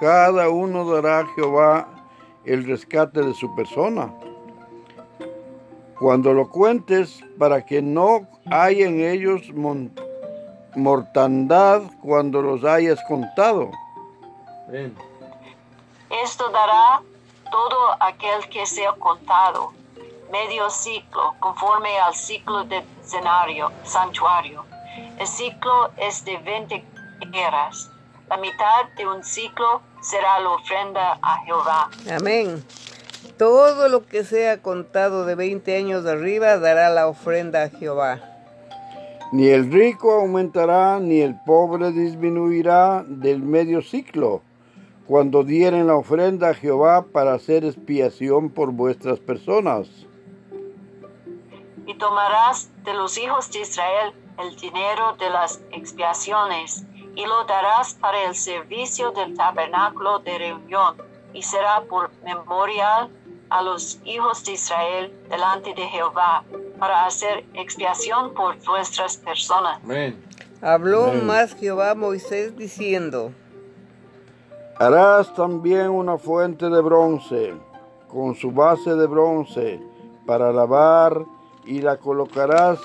cada 0.00 0.48
uno 0.48 0.90
dará 0.90 1.18
a 1.18 1.26
Jehová 1.34 1.86
el 2.46 2.64
rescate 2.64 3.20
de 3.20 3.34
su 3.34 3.54
persona. 3.54 4.10
Cuando 5.98 6.32
lo 6.32 6.48
cuentes, 6.48 7.22
para 7.38 7.66
que 7.66 7.82
no 7.82 8.26
haya 8.50 8.86
en 8.86 8.98
ellos 9.04 9.42
mortandad 10.74 11.82
cuando 12.00 12.40
los 12.40 12.64
hayas 12.64 12.98
contado. 13.06 13.70
Esto 16.24 16.48
dará 16.48 17.02
todo 17.50 17.96
aquel 18.00 18.48
que 18.48 18.64
sea 18.64 18.92
contado, 18.92 19.74
medio 20.32 20.70
ciclo, 20.70 21.34
conforme 21.40 21.90
al 21.98 22.14
ciclo 22.14 22.64
del 22.64 22.84
cenario, 23.02 23.70
santuario. 23.82 24.64
El 25.18 25.26
ciclo 25.26 25.90
es 25.98 26.24
de 26.24 26.38
20 26.38 26.93
eras. 27.32 27.90
La 28.28 28.36
mitad 28.38 28.88
de 28.96 29.06
un 29.06 29.22
ciclo 29.22 29.82
será 30.00 30.40
la 30.40 30.50
ofrenda 30.50 31.18
a 31.22 31.44
Jehová. 31.44 31.90
Amén. 32.10 32.64
Todo 33.38 33.88
lo 33.88 34.06
que 34.06 34.24
sea 34.24 34.62
contado 34.62 35.26
de 35.26 35.34
20 35.34 35.76
años 35.76 36.04
de 36.04 36.12
arriba 36.12 36.58
dará 36.58 36.90
la 36.90 37.08
ofrenda 37.08 37.64
a 37.64 37.68
Jehová. 37.68 38.20
Ni 39.32 39.48
el 39.48 39.72
rico 39.72 40.12
aumentará, 40.12 41.00
ni 41.00 41.20
el 41.20 41.34
pobre 41.44 41.90
disminuirá 41.90 43.04
del 43.06 43.42
medio 43.42 43.82
ciclo, 43.82 44.42
cuando 45.06 45.42
dieren 45.42 45.88
la 45.88 45.96
ofrenda 45.96 46.50
a 46.50 46.54
Jehová 46.54 47.06
para 47.12 47.34
hacer 47.34 47.64
expiación 47.64 48.50
por 48.50 48.70
vuestras 48.70 49.18
personas. 49.18 49.88
Y 51.86 51.94
tomarás 51.98 52.70
de 52.84 52.94
los 52.94 53.18
hijos 53.18 53.50
de 53.50 53.60
Israel 53.60 54.12
el 54.38 54.56
dinero 54.56 55.16
de 55.18 55.30
las 55.30 55.60
expiaciones 55.72 56.84
y 57.14 57.26
lo 57.26 57.44
darás 57.44 57.94
para 57.94 58.24
el 58.24 58.34
servicio 58.34 59.12
del 59.12 59.34
tabernáculo 59.36 60.18
de 60.20 60.38
reunión 60.38 60.96
y 61.32 61.42
será 61.42 61.82
por 61.82 62.10
memorial 62.24 63.10
a 63.50 63.62
los 63.62 64.00
hijos 64.04 64.44
de 64.44 64.52
Israel 64.52 65.12
delante 65.28 65.74
de 65.74 65.82
Jehová 65.86 66.44
para 66.78 67.06
hacer 67.06 67.44
expiación 67.54 68.34
por 68.34 68.56
vuestras 68.64 69.16
personas. 69.16 69.78
Amén. 69.84 70.22
Habló 70.60 71.04
Amén. 71.04 71.26
más 71.26 71.54
Jehová 71.54 71.90
a 71.90 71.94
Moisés 71.94 72.56
diciendo, 72.56 73.32
Harás 74.78 75.32
también 75.34 75.90
una 75.90 76.18
fuente 76.18 76.68
de 76.68 76.80
bronce, 76.80 77.54
con 78.08 78.34
su 78.34 78.50
base 78.50 78.94
de 78.94 79.06
bronce, 79.06 79.80
para 80.26 80.52
lavar, 80.52 81.24
y 81.64 81.80
la 81.80 81.96
colocarás 81.96 82.80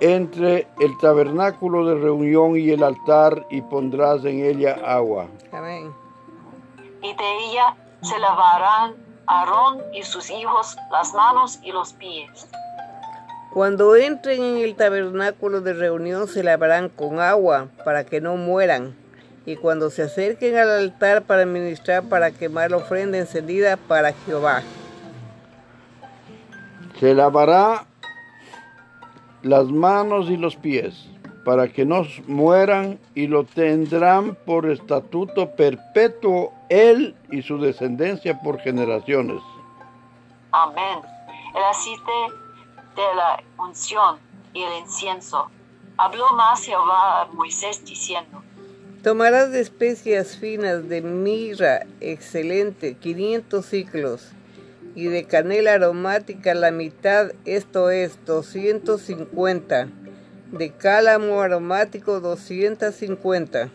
entre 0.00 0.66
el 0.80 0.96
tabernáculo 0.98 1.86
de 1.86 1.94
reunión 1.94 2.56
y 2.56 2.70
el 2.70 2.82
altar, 2.82 3.46
y 3.50 3.62
pondrás 3.62 4.24
en 4.24 4.44
ella 4.44 4.78
agua. 4.84 5.26
Amén. 5.52 5.92
Y 7.02 7.14
de 7.14 7.36
ella 7.50 7.76
se 8.02 8.18
lavarán 8.18 8.94
Aarón 9.26 9.82
y 9.92 10.02
sus 10.02 10.30
hijos 10.30 10.76
las 10.92 11.12
manos 11.14 11.58
y 11.62 11.72
los 11.72 11.92
pies. 11.94 12.48
Cuando 13.52 13.96
entren 13.96 14.42
en 14.42 14.56
el 14.58 14.76
tabernáculo 14.76 15.60
de 15.62 15.72
reunión 15.72 16.28
se 16.28 16.42
lavarán 16.42 16.88
con 16.90 17.20
agua 17.20 17.68
para 17.84 18.04
que 18.04 18.20
no 18.20 18.36
mueran. 18.36 18.94
y 19.46 19.54
cuando 19.54 19.90
se 19.90 20.02
acerquen 20.02 20.56
al 20.56 20.68
altar 20.68 21.22
para 21.22 21.46
ministrar, 21.46 22.02
para 22.02 22.32
quemar 22.32 22.72
la 22.72 22.78
ofrenda 22.78 23.16
encendida 23.16 23.76
para 23.76 24.12
Jehová. 24.12 24.62
Se 26.98 27.14
lavará 27.14 27.86
las 29.46 29.66
manos 29.66 30.28
y 30.28 30.36
los 30.36 30.56
pies 30.56 31.08
para 31.44 31.68
que 31.68 31.84
no 31.84 32.04
mueran 32.26 32.98
y 33.14 33.28
lo 33.28 33.44
tendrán 33.44 34.34
por 34.34 34.68
estatuto 34.68 35.54
perpetuo 35.54 36.52
él 36.68 37.14
y 37.30 37.42
su 37.42 37.58
descendencia 37.58 38.40
por 38.42 38.58
generaciones. 38.58 39.40
Amén. 40.50 40.98
El 41.54 41.62
aceite 41.62 42.12
de 42.96 43.14
la 43.14 43.42
unción 43.58 44.18
y 44.52 44.62
el 44.62 44.78
incienso. 44.80 45.48
Habló 45.96 46.28
más 46.30 46.64
Jehová 46.64 47.22
a 47.22 47.26
Moisés 47.26 47.84
diciendo, 47.84 48.42
Tomarás 49.04 49.52
de 49.52 49.60
especias 49.60 50.36
finas 50.36 50.88
de 50.88 51.00
mirra 51.00 51.86
excelente 52.00 52.96
500 52.96 53.64
ciclos 53.64 54.32
y 54.96 55.04
de 55.04 55.24
canela 55.24 55.74
aromática 55.74 56.54
la 56.54 56.70
mitad, 56.70 57.32
esto 57.44 57.90
es 57.90 58.24
250, 58.24 59.88
de 60.52 60.70
cálamo 60.70 61.42
aromático 61.42 62.18
250. 62.20 63.70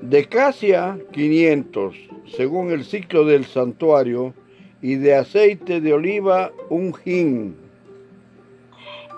De 0.00 0.28
casia 0.28 0.96
500, 1.12 1.96
según 2.36 2.70
el 2.70 2.84
ciclo 2.84 3.24
del 3.24 3.44
santuario, 3.44 4.32
y 4.80 4.94
de 4.96 5.16
aceite 5.16 5.80
de 5.80 5.92
oliva 5.92 6.52
un 6.68 6.94
hin. 7.04 7.56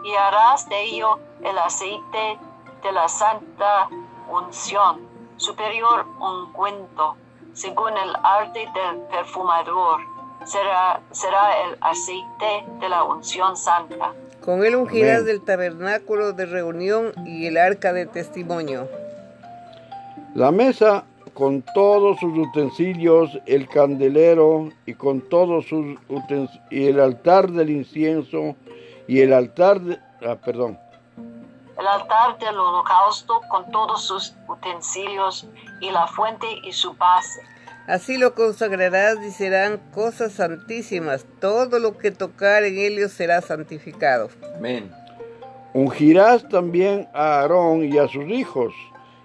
y 0.04 0.14
harás 0.14 0.68
de 0.68 0.84
ello 0.84 1.18
el 1.44 1.58
aceite 1.58 2.38
de 2.82 2.92
la 2.92 3.08
santa 3.08 3.88
unción, 4.30 5.00
superior 5.36 6.06
ungüento, 6.20 7.16
según 7.52 7.90
el 7.96 8.14
arte 8.22 8.60
del 8.60 9.00
perfumador. 9.10 10.15
Será, 10.46 11.00
será 11.10 11.64
el 11.64 11.76
aceite 11.80 12.64
de 12.80 12.88
la 12.88 13.02
unción 13.02 13.56
santa. 13.56 14.12
Con 14.44 14.64
él 14.64 14.76
ungirás 14.76 15.22
Amén. 15.22 15.26
del 15.26 15.44
tabernáculo 15.44 16.32
de 16.32 16.46
reunión 16.46 17.12
y 17.26 17.46
el 17.46 17.56
arca 17.56 17.92
de 17.92 18.06
testimonio. 18.06 18.88
La 20.34 20.52
mesa 20.52 21.04
con 21.34 21.62
todos 21.74 22.18
sus 22.20 22.38
utensilios, 22.38 23.38
el 23.46 23.68
candelero 23.68 24.70
y 24.86 24.94
con 24.94 25.20
todos 25.20 25.66
sus 25.66 25.98
utensilios, 26.08 26.62
y 26.70 26.86
el 26.86 27.00
altar 27.00 27.50
del 27.50 27.68
incienso 27.70 28.54
y 29.08 29.20
el 29.20 29.32
altar 29.32 29.80
de, 29.80 29.98
ah, 30.26 30.36
perdón, 30.36 30.78
El 31.78 31.86
altar 31.86 32.38
del 32.38 32.58
holocausto 32.58 33.40
con 33.50 33.70
todos 33.70 34.02
sus 34.02 34.34
utensilios 34.48 35.46
y 35.80 35.90
la 35.90 36.06
fuente 36.06 36.46
y 36.62 36.72
su 36.72 36.94
base. 36.94 37.42
Así 37.86 38.18
lo 38.18 38.34
consagrarás 38.34 39.18
y 39.22 39.30
serán 39.30 39.78
cosas 39.94 40.32
santísimas. 40.32 41.24
Todo 41.40 41.78
lo 41.78 41.96
que 41.96 42.10
tocar 42.10 42.64
en 42.64 42.78
ellos 42.78 43.12
será 43.12 43.40
santificado. 43.40 44.28
Amén. 44.56 44.92
Ungirás 45.72 46.48
también 46.48 47.08
a 47.12 47.40
Aarón 47.40 47.84
y 47.84 47.98
a 47.98 48.08
sus 48.08 48.24
hijos, 48.24 48.74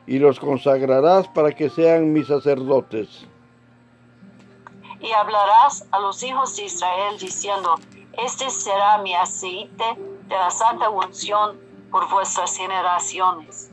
y 0.06 0.20
los 0.20 0.40
consagrarás 0.40 1.28
para 1.30 1.52
que 1.54 1.70
sean 1.70 2.14
mis 2.14 2.28
sacerdotes. 2.28 3.26
Y 5.00 5.12
hablarás 5.14 5.88
a 5.92 6.00
los 6.00 6.22
hijos 6.22 6.56
de 6.58 6.66
Israel 6.66 7.16
diciendo, 7.20 7.80
este 8.24 8.50
será 8.50 9.00
mi 9.00 9.16
aceite 9.16 9.86
de 10.28 10.36
la 10.36 10.52
santa 10.52 10.90
unción 10.90 11.58
por 11.90 12.08
vuestras 12.12 12.56
generaciones. 12.56 13.71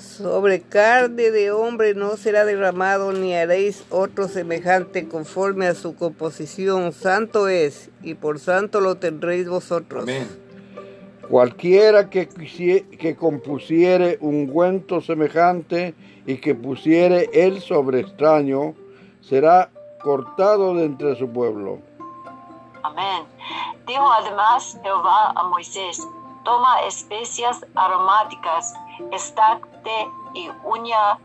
Sobre 0.00 0.62
carne 0.62 1.30
de 1.30 1.52
hombre 1.52 1.94
no 1.94 2.16
será 2.16 2.46
derramado, 2.46 3.12
ni 3.12 3.34
haréis 3.34 3.84
otro 3.90 4.28
semejante 4.28 5.06
conforme 5.06 5.66
a 5.66 5.74
su 5.74 5.94
composición. 5.94 6.92
Santo 6.92 7.48
es, 7.48 7.90
y 8.02 8.14
por 8.14 8.38
santo 8.38 8.80
lo 8.80 8.94
tendréis 8.96 9.46
vosotros. 9.48 10.04
Amén. 10.04 10.26
Cualquiera 11.28 12.08
que,quisie- 12.08 12.88
que 12.98 13.14
compusiere 13.14 14.16
ungüento 14.20 15.00
semejante 15.02 15.94
y 16.26 16.38
que 16.38 16.54
pusiere 16.54 17.28
él 17.34 17.60
sobre 17.60 18.00
extraño, 18.00 18.74
será 19.20 19.70
cortado 20.02 20.74
de 20.74 20.86
entre 20.86 21.14
su 21.16 21.28
pueblo. 21.28 21.78
Amén. 22.82 23.24
Dijo 23.86 24.10
además 24.12 24.78
Jehová 24.82 25.32
a 25.36 25.42
Moisés, 25.48 26.00
toma 26.44 26.80
especias 26.86 27.64
aromáticas, 27.74 28.74
estacte 29.12 29.90
y 30.34 30.48
uña 30.64 31.18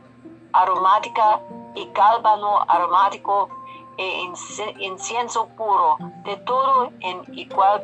aromática 0.53 1.39
y 1.75 1.85
cálbano 1.87 2.61
aromático 2.67 3.49
e 3.97 4.21
inci- 4.23 4.75
incienso 4.79 5.47
puro, 5.57 5.97
de 6.25 6.35
todo 6.37 6.91
en 7.01 7.21
igual 7.37 7.81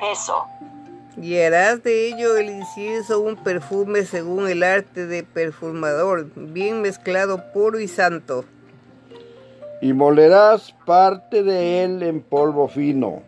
peso. 0.00 0.44
Y 1.20 1.38
harás 1.40 1.82
de 1.82 2.08
ello 2.08 2.36
el 2.36 2.50
incienso 2.50 3.20
un 3.20 3.36
perfume 3.36 4.04
según 4.04 4.48
el 4.48 4.62
arte 4.62 5.06
de 5.06 5.22
perfumador, 5.24 6.26
bien 6.34 6.82
mezclado, 6.82 7.52
puro 7.52 7.80
y 7.80 7.88
santo. 7.88 8.44
Y 9.80 9.92
molerás 9.94 10.74
parte 10.84 11.42
de 11.42 11.84
él 11.84 12.02
en 12.02 12.22
polvo 12.22 12.68
fino, 12.68 13.22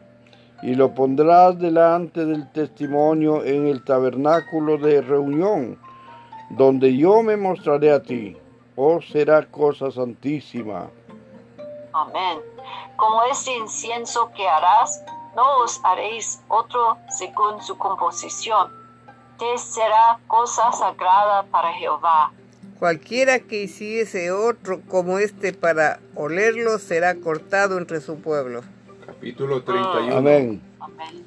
y 0.62 0.74
lo 0.74 0.94
pondrás 0.94 1.58
delante 1.58 2.24
del 2.24 2.50
testimonio 2.52 3.44
en 3.44 3.66
el 3.66 3.84
tabernáculo 3.84 4.76
de 4.78 5.00
reunión, 5.00 5.78
donde 6.50 6.96
yo 6.96 7.22
me 7.22 7.36
mostraré 7.36 7.92
a 7.92 8.02
ti. 8.02 8.36
Oh, 8.76 9.00
será 9.00 9.44
cosa 9.46 9.90
santísima. 9.90 10.90
Amén. 11.92 12.38
Como 12.96 13.22
este 13.24 13.56
incienso 13.56 14.30
que 14.34 14.48
harás, 14.48 15.02
no 15.36 15.62
os 15.62 15.80
haréis 15.84 16.40
otro 16.48 16.96
según 17.08 17.62
su 17.62 17.76
composición. 17.78 18.72
Te 19.38 19.58
será 19.58 20.18
cosa 20.26 20.72
sagrada 20.72 21.44
para 21.44 21.72
Jehová. 21.74 22.32
Cualquiera 22.78 23.40
que 23.40 23.62
hiciese 23.62 24.30
otro 24.32 24.80
como 24.88 25.18
este 25.18 25.52
para 25.52 26.00
olerlo 26.14 26.78
será 26.78 27.16
cortado 27.16 27.78
entre 27.78 28.00
su 28.00 28.20
pueblo. 28.20 28.62
Capítulo 29.08 29.62
31. 29.62 30.16
Amén. 30.18 30.60
Amén. 30.80 31.24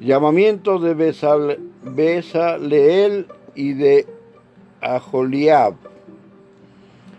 Llamamiento 0.00 0.78
de 0.78 0.94
Besal- 0.96 1.58
Besaleel 1.82 3.26
y 3.54 3.74
de 3.74 4.06
Aholiab. 4.80 5.74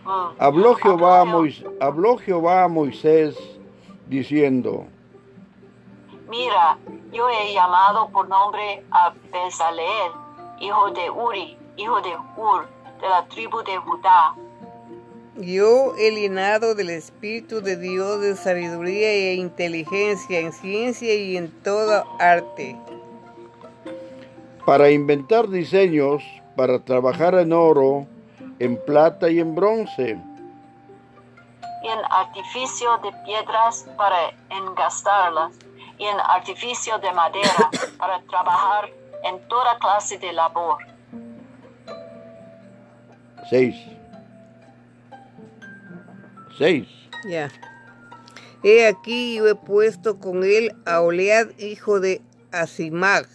Mm. 0.04 0.10
Habló 0.40 0.74
Jehová, 0.76 1.18
a 1.18 1.22
Habló 1.22 1.38
Mois- 1.42 1.64
habló 1.80 2.18
Jehová 2.18 2.64
a 2.64 2.68
Moisés 2.68 3.38
diciendo, 4.08 4.88
Mira, 6.28 6.78
yo 7.14 7.30
he 7.30 7.54
llamado 7.54 8.10
por 8.10 8.28
nombre 8.28 8.84
a 8.90 9.14
Bezaleel, 9.32 10.12
hijo 10.60 10.90
de 10.90 11.10
Uri, 11.12 11.56
hijo 11.78 12.02
de 12.02 12.10
Ur, 12.36 12.66
de 13.00 13.08
la 13.10 13.26
tribu 13.28 13.62
de 13.64 13.78
Judá. 13.78 14.34
Yo 15.38 15.96
he 15.98 16.12
llenado 16.12 16.76
del 16.76 16.92
Espíritu 16.92 17.62
de 17.62 17.76
Dios 17.76 18.22
de 18.22 18.36
sabiduría 18.36 19.10
e 19.10 19.34
inteligencia 19.34 20.40
en 20.40 20.54
ciencia 20.54 21.16
y 21.16 21.38
en 21.38 21.50
toda 21.64 22.06
arte, 22.20 22.76
para 24.64 24.92
inventar 24.92 25.50
diseños, 25.50 26.24
para 26.56 26.78
trabajar 26.78 27.34
en 27.34 27.52
oro, 27.52 28.06
en 28.60 28.78
plata 28.86 29.28
y 29.28 29.40
en 29.40 29.56
bronce, 29.56 30.22
y 31.82 31.88
en 31.88 32.00
artificio 32.12 32.96
de 33.00 33.12
piedras 33.26 33.88
para 33.98 34.36
engastarlas, 34.52 35.52
y 35.98 36.06
en 36.06 36.20
artificio 36.20 37.00
de 37.00 37.12
madera 37.12 37.72
para 37.98 38.22
trabajar 38.22 38.92
en 39.24 39.48
toda 39.48 39.80
clase 39.80 40.20
de 40.20 40.32
labor. 40.32 40.78
6. 43.50 44.03
6. 46.58 46.88
Ya. 47.28 47.50
He 48.64 48.88
aquí 48.88 49.36
yo 49.36 49.48
he 49.48 49.56
puesto 49.56 50.20
con 50.20 50.44
él 50.44 50.72
a 50.86 51.02
Olead, 51.02 51.48
hijo 51.60 52.00
de 52.00 52.22
Asimag, 52.52 53.28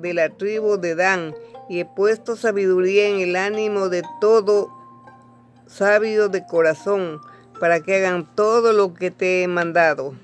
de 0.00 0.14
la 0.14 0.30
tribu 0.30 0.76
de 0.78 0.94
Dan, 0.94 1.34
y 1.68 1.80
he 1.80 1.84
puesto 1.84 2.36
sabiduría 2.36 3.08
en 3.08 3.20
el 3.20 3.36
ánimo 3.36 3.88
de 3.88 4.02
todo 4.20 4.70
sabio 5.66 6.28
de 6.28 6.46
corazón, 6.46 7.20
para 7.60 7.80
que 7.80 7.96
hagan 7.96 8.26
todo 8.34 8.72
lo 8.72 8.94
que 8.94 9.10
te 9.10 9.42
he 9.42 9.48
mandado. 9.48 10.14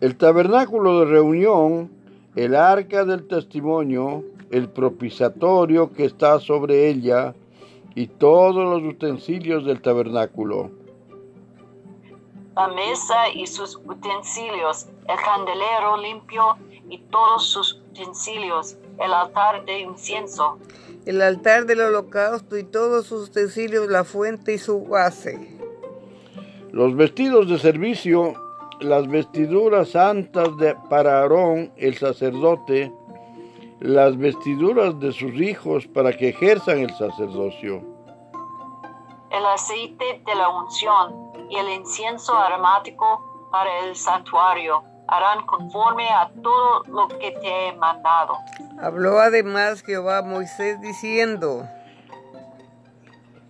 El 0.00 0.16
tabernáculo 0.16 1.00
de 1.00 1.06
reunión, 1.06 1.90
el 2.34 2.54
arca 2.54 3.06
del 3.06 3.26
testimonio, 3.26 4.22
el 4.50 4.68
propiciatorio 4.68 5.92
que 5.92 6.04
está 6.04 6.38
sobre 6.38 6.88
ella 6.88 7.34
y 7.94 8.06
todos 8.06 8.82
los 8.82 8.82
utensilios 8.92 9.64
del 9.64 9.80
tabernáculo. 9.80 10.70
La 12.56 12.68
mesa 12.68 13.28
y 13.34 13.46
sus 13.46 13.76
utensilios, 13.76 14.86
el 15.06 15.16
candelero 15.22 15.98
limpio 15.98 16.56
y 16.88 16.98
todos 16.98 17.46
sus 17.50 17.82
utensilios, 17.90 18.76
el 18.98 19.12
altar 19.12 19.64
de 19.66 19.80
incienso, 19.80 20.58
el 21.04 21.22
altar 21.22 21.66
del 21.66 21.80
holocausto 21.82 22.56
y 22.58 22.64
todos 22.64 23.06
sus 23.06 23.28
utensilios, 23.28 23.88
la 23.88 24.04
fuente 24.04 24.54
y 24.54 24.58
su 24.58 24.84
base. 24.86 25.56
Los 26.72 26.96
vestidos 26.96 27.48
de 27.48 27.58
servicio, 27.58 28.34
las 28.80 29.06
vestiduras 29.06 29.90
santas 29.90 30.56
de, 30.56 30.74
para 30.90 31.20
Aarón, 31.20 31.72
el 31.76 31.96
sacerdote, 31.96 32.92
las 33.80 34.16
vestiduras 34.16 34.98
de 34.98 35.12
sus 35.12 35.32
hijos 35.34 35.86
para 35.86 36.12
que 36.12 36.30
ejerzan 36.30 36.78
el 36.78 36.90
sacerdocio. 36.96 37.82
El 39.30 39.46
aceite 39.46 40.22
de 40.26 40.34
la 40.34 40.48
unción 40.48 41.25
y 41.48 41.56
el 41.56 41.68
incienso 41.70 42.36
aromático 42.36 43.48
para 43.50 43.86
el 43.86 43.96
santuario 43.96 44.82
harán 45.08 45.46
conforme 45.46 46.08
a 46.08 46.30
todo 46.42 46.82
lo 46.88 47.08
que 47.18 47.30
te 47.32 47.68
he 47.68 47.72
mandado. 47.76 48.38
Habló 48.80 49.20
además 49.20 49.82
Jehová 49.82 50.18
a 50.18 50.22
Moisés 50.22 50.80
diciendo, 50.80 51.66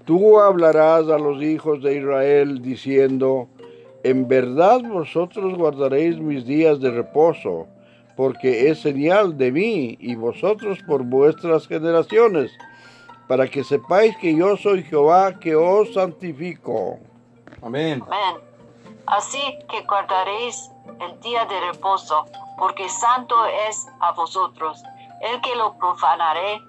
Tú 0.05 0.39
hablarás 0.39 1.09
a 1.09 1.19
los 1.19 1.43
hijos 1.43 1.83
de 1.83 1.97
Israel 1.97 2.63
diciendo, 2.63 3.49
En 4.05 4.29
verdad 4.29 4.81
vosotros 4.83 5.57
guardaréis 5.57 6.19
mis 6.19 6.47
días 6.47 6.81
de 6.81 6.91
reposo, 6.91 7.67
porque 8.17 8.71
es 8.71 8.81
señal 8.81 9.37
de 9.37 9.51
mí 9.51 9.97
y 9.99 10.15
vosotros 10.15 10.79
por 10.87 11.03
vuestras 11.03 11.67
generaciones, 11.67 12.53
para 13.27 13.49
que 13.49 13.65
sepáis 13.65 14.17
que 14.19 14.37
yo 14.37 14.57
soy 14.57 14.85
Jehová 14.85 15.41
que 15.41 15.57
os 15.57 15.93
santifico. 15.95 17.01
Amén. 17.63 18.03
Amén. 18.07 18.37
Así 19.07 19.41
que 19.71 19.83
guardaréis 19.83 20.71
el 21.01 21.21
día 21.21 21.45
de 21.47 21.61
reposo, 21.73 22.27
porque 22.59 22.89
santo 22.89 23.35
es 23.69 23.87
a 24.01 24.13
vosotros. 24.13 24.83
El 25.21 25.41
que 25.41 25.55
lo 25.57 25.77
profanare, 25.79 26.61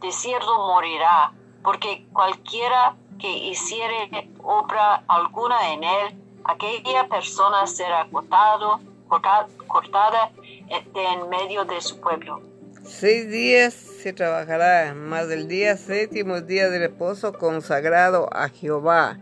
de 0.00 0.12
cierto 0.12 0.58
morirá, 0.66 1.32
porque 1.62 2.06
cualquiera 2.12 2.94
que 3.18 3.28
hiciere 3.30 4.30
obra 4.42 5.02
alguna 5.08 5.72
en 5.72 5.84
él, 5.84 6.22
aquella 6.44 7.08
persona 7.08 7.66
será 7.66 8.06
cortado, 8.10 8.80
corta- 9.08 9.46
cortada 9.66 10.30
de 10.38 11.04
en 11.04 11.28
medio 11.28 11.64
de 11.64 11.80
su 11.80 12.00
pueblo. 12.00 12.40
seis 12.84 13.28
días 13.30 13.74
se 13.74 14.12
trabajará, 14.12 14.94
mas 14.94 15.28
el 15.30 15.46
día 15.48 15.76
séptimo 15.76 16.36
es 16.36 16.46
día 16.46 16.68
de 16.70 16.78
reposo 16.78 17.32
consagrado 17.32 18.28
a 18.32 18.48
Jehová. 18.48 19.18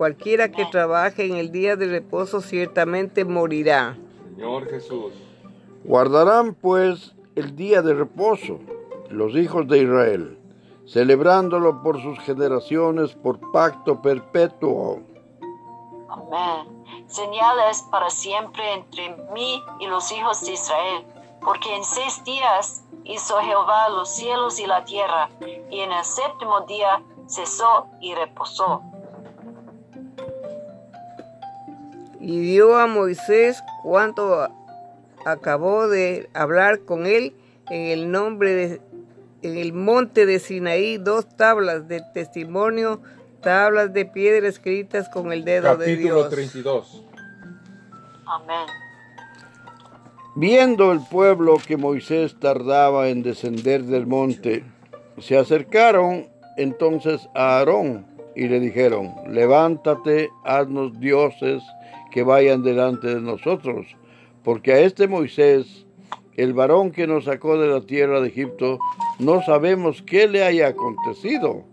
Cualquiera 0.00 0.50
que 0.50 0.64
trabaje 0.64 1.26
en 1.26 1.36
el 1.36 1.52
día 1.52 1.76
de 1.76 1.86
reposo 1.86 2.40
ciertamente 2.40 3.26
morirá. 3.26 3.98
Señor 4.34 4.66
Jesús. 4.70 5.12
Guardarán 5.84 6.54
pues 6.54 7.14
el 7.36 7.54
día 7.54 7.82
de 7.82 7.92
reposo 7.92 8.60
los 9.10 9.34
hijos 9.34 9.68
de 9.68 9.82
Israel, 9.82 10.38
celebrándolo 10.86 11.82
por 11.82 12.00
sus 12.00 12.18
generaciones 12.20 13.12
por 13.12 13.52
pacto 13.52 14.00
perpetuo. 14.00 15.00
Amén. 16.08 16.82
Señales 17.06 17.82
para 17.90 18.08
siempre 18.08 18.72
entre 18.72 19.14
mí 19.34 19.62
y 19.80 19.86
los 19.86 20.10
hijos 20.12 20.40
de 20.46 20.52
Israel, 20.52 21.04
porque 21.42 21.76
en 21.76 21.84
seis 21.84 22.24
días 22.24 22.86
hizo 23.04 23.36
Jehová 23.40 23.90
los 23.90 24.08
cielos 24.08 24.60
y 24.60 24.66
la 24.66 24.82
tierra, 24.82 25.28
y 25.70 25.80
en 25.80 25.92
el 25.92 26.04
séptimo 26.04 26.62
día 26.62 27.02
cesó 27.26 27.86
y 28.00 28.14
reposó. 28.14 28.89
Y 32.20 32.40
dio 32.40 32.78
a 32.78 32.86
Moisés 32.86 33.62
cuanto 33.82 34.48
acabó 35.24 35.88
de 35.88 36.28
hablar 36.34 36.80
con 36.80 37.06
él 37.06 37.34
en 37.70 37.86
el 37.86 38.10
nombre 38.10 38.54
de 38.54 38.80
en 39.42 39.56
el 39.56 39.72
monte 39.72 40.26
de 40.26 40.38
Sinaí 40.38 40.98
dos 40.98 41.26
tablas 41.36 41.88
de 41.88 42.02
testimonio, 42.12 43.00
tablas 43.40 43.92
de 43.92 44.04
piedra 44.04 44.48
escritas 44.48 45.08
con 45.08 45.32
el 45.32 45.44
dedo 45.44 45.76
de 45.76 45.86
Capítulo 45.86 46.16
Dios. 46.16 46.30
32. 46.30 47.04
Amén. 48.26 48.66
Viendo 50.36 50.92
el 50.92 51.00
pueblo 51.00 51.56
que 51.66 51.76
Moisés 51.76 52.38
tardaba 52.38 53.08
en 53.08 53.22
descender 53.22 53.82
del 53.84 54.06
monte, 54.06 54.64
se 55.18 55.36
acercaron 55.36 56.28
entonces 56.56 57.28
a 57.34 57.58
Aarón 57.58 58.06
y 58.36 58.46
le 58.46 58.60
dijeron, 58.60 59.12
levántate, 59.26 60.30
haznos 60.44 60.98
dioses 61.00 61.62
que 62.10 62.22
vayan 62.22 62.62
delante 62.62 63.08
de 63.08 63.20
nosotros, 63.20 63.86
porque 64.44 64.72
a 64.72 64.78
este 64.80 65.08
Moisés, 65.08 65.86
el 66.36 66.54
varón 66.54 66.90
que 66.90 67.06
nos 67.06 67.24
sacó 67.24 67.58
de 67.58 67.68
la 67.68 67.80
tierra 67.80 68.20
de 68.20 68.28
Egipto, 68.28 68.78
no 69.18 69.42
sabemos 69.42 70.02
qué 70.02 70.26
le 70.26 70.44
haya 70.44 70.68
acontecido. 70.68 71.64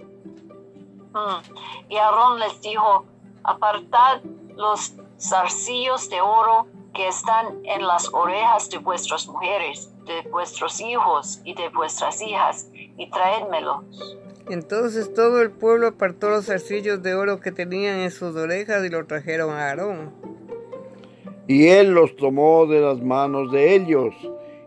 Mm. 1.14 1.90
Y 1.90 1.98
Aarón 1.98 2.40
les 2.40 2.62
dijo, 2.62 3.06
apartad 3.44 4.22
los 4.56 4.94
zarcillos 5.20 6.10
de 6.10 6.22
oro 6.22 6.68
que 6.94 7.08
están 7.08 7.64
en 7.64 7.86
las 7.86 8.12
orejas 8.14 8.70
de 8.70 8.80
vuestras 8.80 9.28
mujeres, 9.28 9.92
de 10.06 10.30
vuestros 10.30 10.82
hijos 10.82 11.40
y 11.44 11.54
de 11.54 11.70
vuestras 11.70 12.22
hijas, 12.22 12.70
y 12.74 13.10
traédmelos. 13.10 13.84
Entonces 14.50 15.14
todo 15.14 15.42
el 15.42 15.52
pueblo 15.52 15.88
apartó 15.88 16.30
los 16.30 16.46
zarcillos 16.46 17.04
de 17.04 17.16
oro 17.16 17.40
que 17.40 17.52
tenían 17.52 18.00
en 18.00 18.12
sus 18.12 18.36
orejas 18.36 18.84
y 18.86 18.90
lo 18.90 19.06
trajeron 19.06 19.52
a 19.52 19.70
Aarón. 19.70 20.14
Y 21.48 21.68
él 21.68 21.92
los 21.92 22.16
tomó 22.16 22.66
de 22.66 22.82
las 22.82 23.02
manos 23.02 23.52
de 23.52 23.76
ellos 23.76 24.14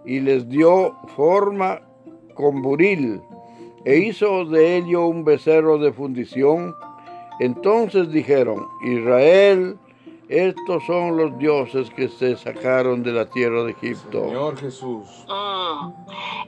y 0.05 0.21
les 0.21 0.49
dio 0.49 0.97
forma 1.14 1.81
con 2.35 2.62
buril 2.62 3.21
e 3.85 3.97
hizo 3.97 4.45
de 4.45 4.77
ello 4.77 5.07
un 5.07 5.25
becerro 5.25 5.79
de 5.79 5.93
fundición. 5.93 6.75
Entonces 7.38 8.11
dijeron, 8.11 8.66
Israel, 8.83 9.79
estos 10.29 10.85
son 10.87 11.16
los 11.16 11.37
dioses 11.38 11.90
que 11.90 12.09
se 12.09 12.37
sacaron 12.37 13.03
de 13.03 13.12
la 13.12 13.27
tierra 13.27 13.64
de 13.64 13.73
Egipto. 13.73 14.25
Señor 14.25 14.57
Jesús. 14.59 15.27
Mm. 15.29 15.93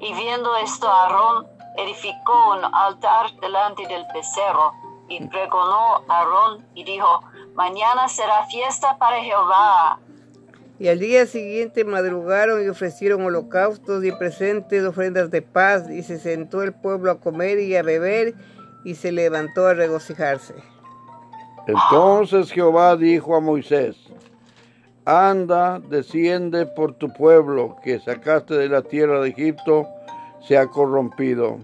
Y 0.01 0.15
viendo 0.15 0.55
esto, 0.57 0.89
Aarón 0.89 1.47
edificó 1.79 2.53
un 2.53 2.65
altar 2.75 3.33
delante 3.41 3.87
del 3.87 4.05
becerro 4.15 4.73
y 5.09 5.27
pregonó 5.27 6.05
a 6.09 6.19
Aarón 6.19 6.67
y 6.75 6.85
dijo, 6.85 7.23
mañana 7.55 8.09
será 8.09 8.45
fiesta 8.47 8.97
para 8.99 9.21
Jehová. 9.23 9.99
Y 10.79 10.89
al 10.89 10.99
día 10.99 11.27
siguiente 11.27 11.85
madrugaron 11.85 12.65
y 12.65 12.69
ofrecieron 12.69 13.25
holocaustos 13.25 14.05
y 14.05 14.13
presentes, 14.13 14.85
ofrendas 14.85 15.31
de 15.31 15.43
paz, 15.43 15.89
y 15.91 16.03
se 16.03 16.19
sentó 16.19 16.63
el 16.63 16.73
pueblo 16.73 17.11
a 17.11 17.21
comer 17.21 17.61
y 17.61 17.77
a 17.77 17.83
beber, 17.83 18.35
y 18.85 18.95
se 18.95 19.13
levantó 19.13 19.67
a 19.67 19.75
regocijarse. 19.75 20.55
Entonces 21.67 22.51
Jehová 22.51 22.97
dijo 22.97 23.37
a 23.37 23.41
Moisés, 23.41 23.97
anda, 25.05 25.79
desciende 25.79 26.67
por 26.67 26.95
tu 26.95 27.13
pueblo 27.13 27.77
que 27.85 28.01
sacaste 28.01 28.55
de 28.55 28.69
la 28.69 28.83
tierra 28.83 29.21
de 29.21 29.29
Egipto, 29.29 29.87
se 30.41 30.59
ha 30.59 30.67
corrompido. 30.67 31.59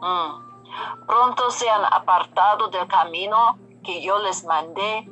Mm. 0.00 0.50
Pronto 1.06 1.50
se 1.50 1.68
han 1.68 1.84
apartado 1.92 2.68
del 2.68 2.86
camino 2.86 3.58
que 3.84 4.02
yo 4.02 4.18
les 4.22 4.44
mandé, 4.44 5.10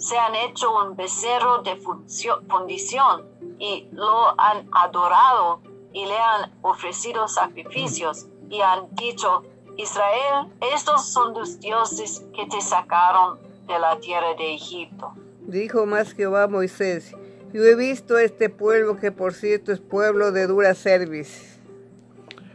se 0.00 0.16
han 0.16 0.34
hecho 0.34 0.66
un 0.74 0.96
becerro 0.96 1.62
de 1.62 1.76
fundición 1.76 3.26
y 3.58 3.86
lo 3.92 4.40
han 4.40 4.66
adorado 4.72 5.60
y 5.92 6.06
le 6.06 6.16
han 6.16 6.50
ofrecido 6.62 7.28
sacrificios 7.28 8.26
y 8.48 8.62
han 8.62 8.88
dicho, 8.94 9.44
Israel, 9.76 10.48
estos 10.74 11.06
son 11.06 11.34
los 11.34 11.60
dioses 11.60 12.24
que 12.34 12.46
te 12.46 12.60
sacaron 12.62 13.38
de 13.66 13.78
la 13.78 14.00
tierra 14.00 14.34
de 14.34 14.54
Egipto. 14.54 15.12
Dijo 15.42 15.84
más 15.84 16.14
Jehová 16.14 16.44
a 16.44 16.48
Moisés, 16.48 17.14
yo 17.52 17.62
he 17.62 17.74
visto 17.74 18.16
a 18.16 18.22
este 18.22 18.48
pueblo 18.48 18.96
que 18.96 19.12
por 19.12 19.34
cierto 19.34 19.70
es 19.70 19.80
pueblo 19.80 20.32
de 20.32 20.46
dura 20.46 20.74
cerviz. 20.74 21.60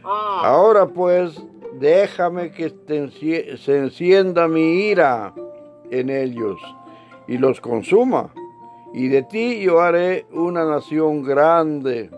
Mm. 0.02 0.44
Ahora 0.44 0.86
pues, 0.88 1.40
déjame 1.74 2.50
que 2.50 2.74
se 3.64 3.78
encienda 3.78 4.48
mi 4.48 4.88
ira 4.88 5.32
en 5.90 6.10
ellos 6.10 6.58
y 7.28 7.38
los 7.38 7.60
consuma. 7.60 8.30
Y 8.92 9.08
de 9.08 9.22
ti 9.22 9.60
yo 9.60 9.80
haré 9.80 10.26
una 10.32 10.64
nación 10.64 11.22
grande. 11.22 12.10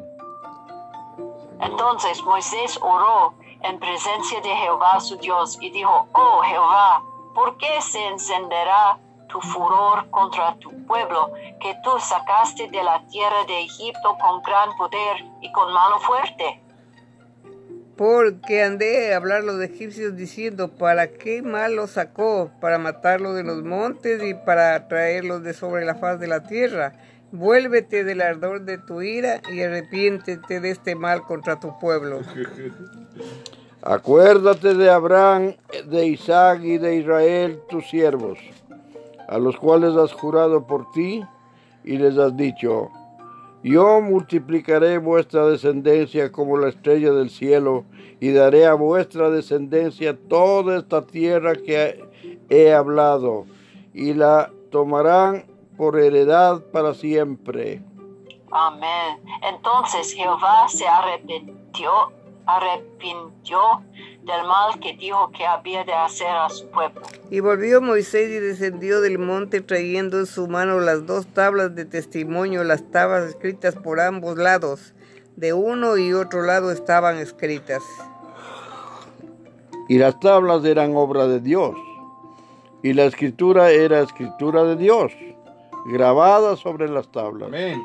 Entonces 1.61 2.23
Moisés 2.23 2.79
oró 2.81 3.35
en 3.63 3.79
presencia 3.81 4.41
de 4.41 4.51
Jehová 4.51 5.01
su 5.01 5.17
Dios 5.17 5.59
y 5.61 5.71
dijo, 5.71 6.07
oh 6.13 6.43
Jehová, 6.43 7.03
¿por 7.35 7.57
qué 7.57 7.81
se 7.81 8.07
encenderá 8.07 8.99
tu 9.29 9.41
furor 9.41 10.09
contra 10.11 10.57
tu 10.59 10.71
pueblo 10.87 11.33
que 11.61 11.75
tú 11.83 11.91
sacaste 11.99 12.69
de 12.69 12.83
la 12.83 13.05
tierra 13.09 13.45
de 13.47 13.63
Egipto 13.63 14.17
con 14.21 14.43
gran 14.43 14.77
poder 14.77 15.25
y 15.41 15.51
con 15.53 15.73
mano 15.73 15.99
fuerte? 15.99 16.63
Porque 17.99 18.63
andé 18.63 19.13
a 19.13 19.17
hablar 19.17 19.43
los 19.43 19.61
egipcios 19.61 20.15
diciendo, 20.15 20.69
¿para 20.69 21.09
qué 21.09 21.43
mal 21.43 21.75
los 21.75 21.91
sacó? 21.91 22.49
Para 22.61 22.79
matarlos 22.79 23.35
de 23.35 23.43
los 23.43 23.65
montes 23.65 24.23
y 24.23 24.35
para 24.35 24.87
traerlos 24.87 25.43
de 25.43 25.53
sobre 25.53 25.85
la 25.85 25.97
faz 25.97 26.21
de 26.21 26.29
la 26.29 26.45
tierra. 26.45 26.93
Vuélvete 27.33 28.05
del 28.05 28.21
ardor 28.21 28.61
de 28.63 28.79
tu 28.79 29.03
ira 29.03 29.41
y 29.53 29.63
arrepiéntete 29.63 30.61
de 30.61 30.71
este 30.71 30.95
mal 30.95 31.23
contra 31.23 31.59
tu 31.59 31.77
pueblo. 31.81 32.21
Acuérdate 33.83 34.75
de 34.75 34.91
Abraham, 34.91 35.57
de 35.91 36.07
Isaac 36.07 36.61
y 36.63 36.79
de 36.79 36.97
Israel, 36.97 37.61
tus 37.69 37.89
siervos, 37.89 38.39
a 39.29 39.39
los 39.39 39.57
cuales 39.57 39.97
has 39.97 40.13
jurado 40.13 40.69
por 40.69 40.89
ti 40.93 41.25
y 41.83 41.99
les 41.99 42.17
has 42.17 42.37
dicho, 42.37 42.93
yo 43.63 44.01
multiplicaré 44.01 44.99
vuestra 44.99 45.47
descendencia 45.47 46.31
como 46.31 46.57
la 46.57 46.69
estrella 46.69 47.13
del 47.13 47.31
cielo 47.31 47.85
y 48.21 48.33
daré 48.33 48.67
a 48.67 48.75
vuestra 48.75 49.31
descendencia 49.31 50.17
toda 50.29 50.79
esta 50.79 51.07
tierra 51.07 51.55
que 51.55 52.05
he 52.49 52.73
hablado 52.73 53.47
y 53.93 54.15
la 54.15 54.53
tomarán 54.71 55.45
por 55.77 55.99
heredad 55.99 56.63
para 56.73 56.95
siempre. 56.95 57.83
Amén. 58.51 59.21
Entonces 59.43 60.13
Jehová 60.15 60.67
se 60.69 60.87
arrepintió, 60.87 61.91
arrepintió 62.49 63.59
del 64.25 64.47
mal 64.47 64.81
que 64.81 64.95
dijo 64.95 65.31
que 65.33 65.47
había 65.47 65.85
de 65.85 65.93
hacer 65.93 66.29
a 66.29 66.49
su 66.49 66.67
pueblo. 66.71 67.03
Y 67.31 67.41
volvió 67.41 67.83
Moisés 67.83 68.31
y 68.31 68.39
descendió 68.39 69.03
del 69.03 69.19
monte 69.19 69.61
trayendo 69.61 70.19
en 70.19 70.27
su 70.27 70.49
mano 70.49 70.81
las 70.81 71.07
dos 71.07 71.27
tablas 71.27 71.75
de 71.75 71.85
testimonio, 71.85 72.65
las 72.65 72.91
tablas 72.91 73.25
escritas 73.25 73.77
por 73.77 74.01
ambos 74.01 74.39
lados. 74.39 74.95
De 75.37 75.53
uno 75.53 75.99
y 75.99 76.15
otro 76.15 76.43
lado 76.43 76.73
estaban 76.73 77.19
escritas. 77.19 77.83
Y 79.89 79.99
las 79.99 80.19
tablas 80.19 80.65
eran 80.65 80.97
obra 80.97 81.27
de 81.27 81.41
Dios. 81.41 81.77
Y 82.83 82.95
la 82.95 83.05
escritura 83.05 83.71
era 83.71 84.01
escritura 84.01 84.65
de 84.65 84.77
Dios, 84.77 85.13
grabada 85.87 86.57
sobre 86.57 86.89
las 86.89 87.09
tablas. 87.09 87.49
Amén. 87.49 87.83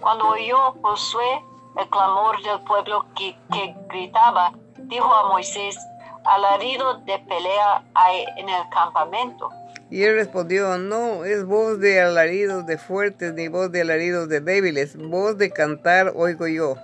Cuando 0.00 0.28
oyó 0.28 0.74
Josué 0.82 1.49
el 1.78 1.88
clamor 1.88 2.42
del 2.42 2.60
pueblo 2.66 3.06
que, 3.16 3.36
que 3.52 3.74
gritaba, 3.88 4.52
dijo 4.76 5.12
a 5.14 5.28
Moisés, 5.28 5.78
alarido 6.24 6.98
de 7.00 7.18
pelea 7.20 7.84
hay 7.94 8.24
en 8.36 8.48
el 8.48 8.68
campamento. 8.70 9.50
Y 9.90 10.02
él 10.04 10.14
respondió, 10.14 10.78
no, 10.78 11.24
es 11.24 11.44
voz 11.44 11.80
de 11.80 12.00
alaridos 12.00 12.66
de 12.66 12.78
fuertes, 12.78 13.34
ni 13.34 13.48
voz 13.48 13.72
de 13.72 13.80
alaridos 13.80 14.28
de 14.28 14.40
débiles, 14.40 14.96
voz 14.96 15.36
de 15.36 15.50
cantar 15.50 16.12
oigo 16.14 16.46
yo. 16.46 16.76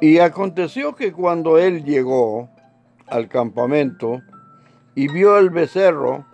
Y 0.00 0.18
aconteció 0.18 0.94
que 0.94 1.12
cuando 1.12 1.58
él 1.58 1.84
llegó 1.84 2.48
al 3.06 3.28
campamento 3.28 4.20
y 4.94 5.08
vio 5.08 5.38
el 5.38 5.50
becerro, 5.50 6.26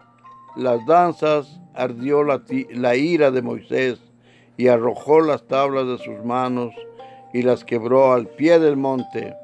las 0.57 0.85
danzas, 0.87 1.61
ardió 1.75 2.23
la 2.25 2.97
ira 2.97 3.31
de 3.31 3.43
Moisés 3.43 4.04
y 4.57 4.69
arrojó 4.69 5.21
las 5.21 5.47
tablas 5.47 5.87
de 5.87 5.99
sus 5.99 6.25
manos 6.25 6.75
y 7.33 7.43
las 7.43 7.65
quebró 7.65 8.13
al 8.13 8.27
pie 8.27 8.59
del 8.59 8.77
monte. 8.77 9.35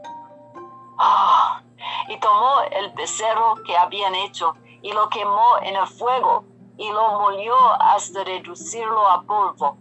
Ah, 0.98 1.62
y 2.08 2.18
tomó 2.20 2.52
el 2.70 2.90
becerro 2.92 3.54
que 3.66 3.76
habían 3.76 4.14
hecho 4.14 4.54
y 4.82 4.92
lo 4.92 5.08
quemó 5.08 5.58
en 5.62 5.76
el 5.76 5.86
fuego 5.86 6.44
y 6.76 6.88
lo 6.90 7.20
molió 7.20 7.54
hasta 7.80 8.24
reducirlo 8.24 9.06
a 9.06 9.22
polvo, 9.22 9.76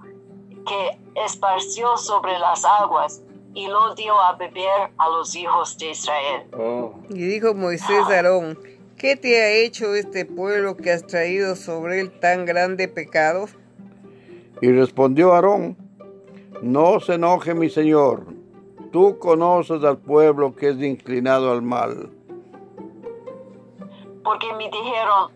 que 0.67 0.99
esparció 1.23 1.95
sobre 1.97 2.37
las 2.39 2.65
aguas 2.65 3.21
y 3.53 3.67
lo 3.67 3.95
dio 3.95 4.19
a 4.19 4.33
beber 4.35 4.91
a 4.97 5.09
los 5.09 5.35
hijos 5.35 5.77
de 5.77 5.91
Israel. 5.91 6.47
Oh, 6.57 6.93
Y 7.09 7.25
dijo 7.25 7.53
Moisés 7.53 8.05
a 8.09 8.15
Aarón, 8.15 8.59
¿qué 8.97 9.15
te 9.15 9.41
ha 9.41 9.49
hecho 9.51 9.95
este 9.95 10.25
pueblo 10.25 10.75
que 10.75 10.91
has 10.91 11.07
traído 11.07 11.55
sobre 11.55 12.01
él 12.01 12.19
tan 12.19 12.45
grande 12.45 12.87
pecado? 12.87 13.47
Y 14.61 14.71
respondió 14.71 15.33
Aarón, 15.33 15.77
no 16.61 16.99
se 16.99 17.13
enoje 17.13 17.53
mi 17.53 17.69
señor, 17.69 18.25
tú 18.91 19.17
conoces 19.19 19.83
al 19.83 19.97
pueblo 19.97 20.55
que 20.55 20.69
es 20.69 20.81
inclinado 20.81 21.51
al 21.51 21.61
mal. 21.61 22.09
Porque 24.23 24.51
me 24.53 24.65
dijeron, 24.65 25.31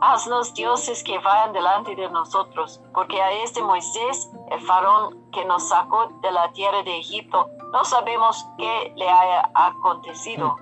haznos 0.00 0.54
dioses 0.54 1.04
que 1.04 1.18
vayan 1.18 1.52
delante 1.52 1.94
de 1.94 2.10
nosotros, 2.10 2.80
porque 2.94 3.20
a 3.20 3.30
este 3.44 3.62
Moisés, 3.62 4.30
el 4.50 4.60
faraón 4.62 5.18
que 5.32 5.44
nos 5.44 5.68
sacó 5.68 6.08
de 6.22 6.32
la 6.32 6.50
tierra 6.52 6.82
de 6.82 6.98
Egipto, 6.98 7.50
no 7.72 7.84
sabemos 7.84 8.46
qué 8.56 8.92
le 8.96 9.08
haya 9.08 9.50
acontecido. 9.54 10.56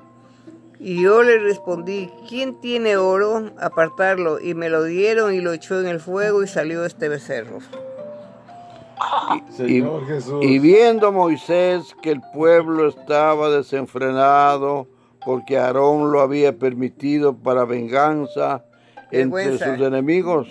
Y 0.80 1.02
yo 1.02 1.22
le 1.22 1.38
respondí, 1.38 2.10
¿quién 2.28 2.60
tiene 2.60 2.96
oro? 2.96 3.50
Apartarlo. 3.60 4.40
Y 4.40 4.54
me 4.54 4.68
lo 4.68 4.84
dieron 4.84 5.34
y 5.34 5.40
lo 5.40 5.52
echó 5.52 5.80
en 5.80 5.86
el 5.86 6.00
fuego 6.00 6.42
y 6.42 6.46
salió 6.46 6.84
este 6.84 7.08
becerro. 7.08 7.58
Señor 9.50 10.06
Jesús. 10.06 10.44
Y 10.44 10.58
viendo 10.58 11.12
Moisés 11.12 11.94
que 12.00 12.12
el 12.12 12.20
pueblo 12.32 12.88
estaba 12.88 13.48
desenfrenado, 13.50 14.86
porque 15.24 15.58
Aarón 15.58 16.12
lo 16.12 16.20
había 16.20 16.56
permitido 16.58 17.36
para 17.36 17.64
venganza 17.64 18.64
entre 19.10 19.46
Vergüenza. 19.46 19.76
sus 19.76 19.86
enemigos, 19.86 20.48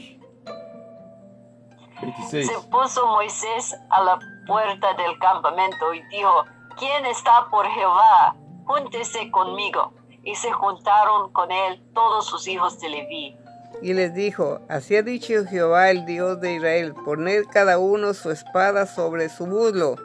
26. 2.02 2.48
Se 2.48 2.68
puso 2.70 3.06
Moisés 3.08 3.76
a 3.90 4.04
la 4.04 4.20
puerta 4.46 4.94
del 4.94 5.18
campamento 5.20 5.94
y 5.94 6.02
dijo, 6.10 6.46
¿quién 6.78 7.06
está 7.06 7.48
por 7.50 7.66
Jehová? 7.68 8.36
Júntese 8.66 9.32
conmigo. 9.32 9.94
Y 10.30 10.36
se 10.36 10.52
juntaron 10.52 11.32
con 11.32 11.50
él 11.52 11.82
todos 11.94 12.26
sus 12.26 12.48
hijos 12.50 12.80
de 12.82 12.90
Leví. 12.90 13.36
Y 13.82 13.94
les 13.94 14.14
dijo, 14.14 14.60
así 14.68 14.96
ha 14.98 15.02
dicho 15.04 15.46
Jehová 15.46 15.90
el 15.90 16.06
Dios 16.06 16.42
de 16.42 16.56
Israel, 16.56 16.94
poned 17.06 17.46
cada 17.52 17.78
uno 17.80 18.14
su 18.14 18.32
espada 18.32 18.88
sobre 18.88 19.30
su 19.30 19.46
muslo, 19.48 19.96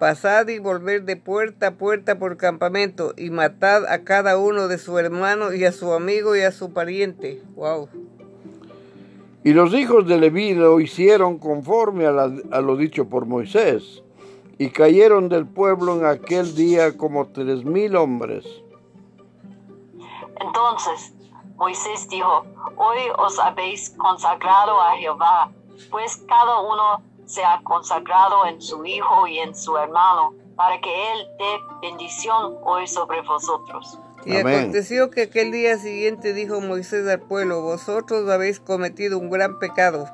pasad 0.00 0.48
y 0.48 0.58
volver 0.58 1.04
de 1.04 1.16
puerta 1.16 1.68
a 1.68 1.70
puerta 1.76 2.18
por 2.18 2.36
campamento, 2.36 3.12
y 3.16 3.30
matad 3.30 3.84
a 3.86 4.02
cada 4.04 4.38
uno 4.38 4.66
de 4.68 4.78
su 4.78 4.98
hermano 4.98 5.52
y 5.52 5.64
a 5.64 5.72
su 5.72 5.92
amigo 5.92 6.34
y 6.34 6.40
a 6.40 6.50
su 6.50 6.72
pariente. 6.72 7.40
Wow. 7.54 7.88
y 9.44 9.52
los 9.52 9.72
hijos 9.74 10.06
de 10.08 10.18
Leví 10.18 10.54
lo 10.54 10.80
hicieron 10.80 11.38
conforme 11.38 12.06
a, 12.06 12.10
la- 12.12 12.32
a 12.50 12.60
lo 12.60 12.76
dicho 12.76 13.08
por 13.08 13.24
Moisés, 13.26 14.02
y 14.58 14.70
cayeron 14.70 15.28
del 15.28 15.46
pueblo 15.46 15.96
en 15.98 16.06
aquel 16.06 16.54
día 16.54 16.96
como 16.96 17.28
tres 17.28 17.64
mil 17.64 17.94
hombres. 17.96 18.44
Entonces 20.40 21.12
Moisés 21.56 22.08
dijo, 22.08 22.44
hoy 22.76 22.98
os 23.18 23.38
habéis 23.38 23.90
consagrado 23.90 24.80
a 24.80 24.96
Jehová, 24.96 25.52
pues 25.90 26.16
cada 26.26 26.60
uno 26.60 27.02
se 27.26 27.44
ha 27.44 27.60
consagrado 27.62 28.46
en 28.46 28.60
su 28.60 28.84
hijo 28.84 29.26
y 29.26 29.38
en 29.38 29.54
su 29.54 29.76
hermano, 29.76 30.34
para 30.56 30.80
que 30.80 31.12
él 31.12 31.26
dé 31.38 31.88
bendición 31.88 32.56
hoy 32.62 32.86
sobre 32.86 33.20
vosotros. 33.22 33.98
Y 34.24 34.36
Amén. 34.36 34.58
aconteció 34.60 35.10
que 35.10 35.22
aquel 35.22 35.52
día 35.52 35.78
siguiente 35.78 36.34
dijo 36.34 36.60
Moisés 36.60 37.06
al 37.06 37.20
pueblo, 37.20 37.62
vosotros 37.62 38.28
habéis 38.28 38.58
cometido 38.58 39.18
un 39.18 39.30
gran 39.30 39.58
pecado, 39.58 40.06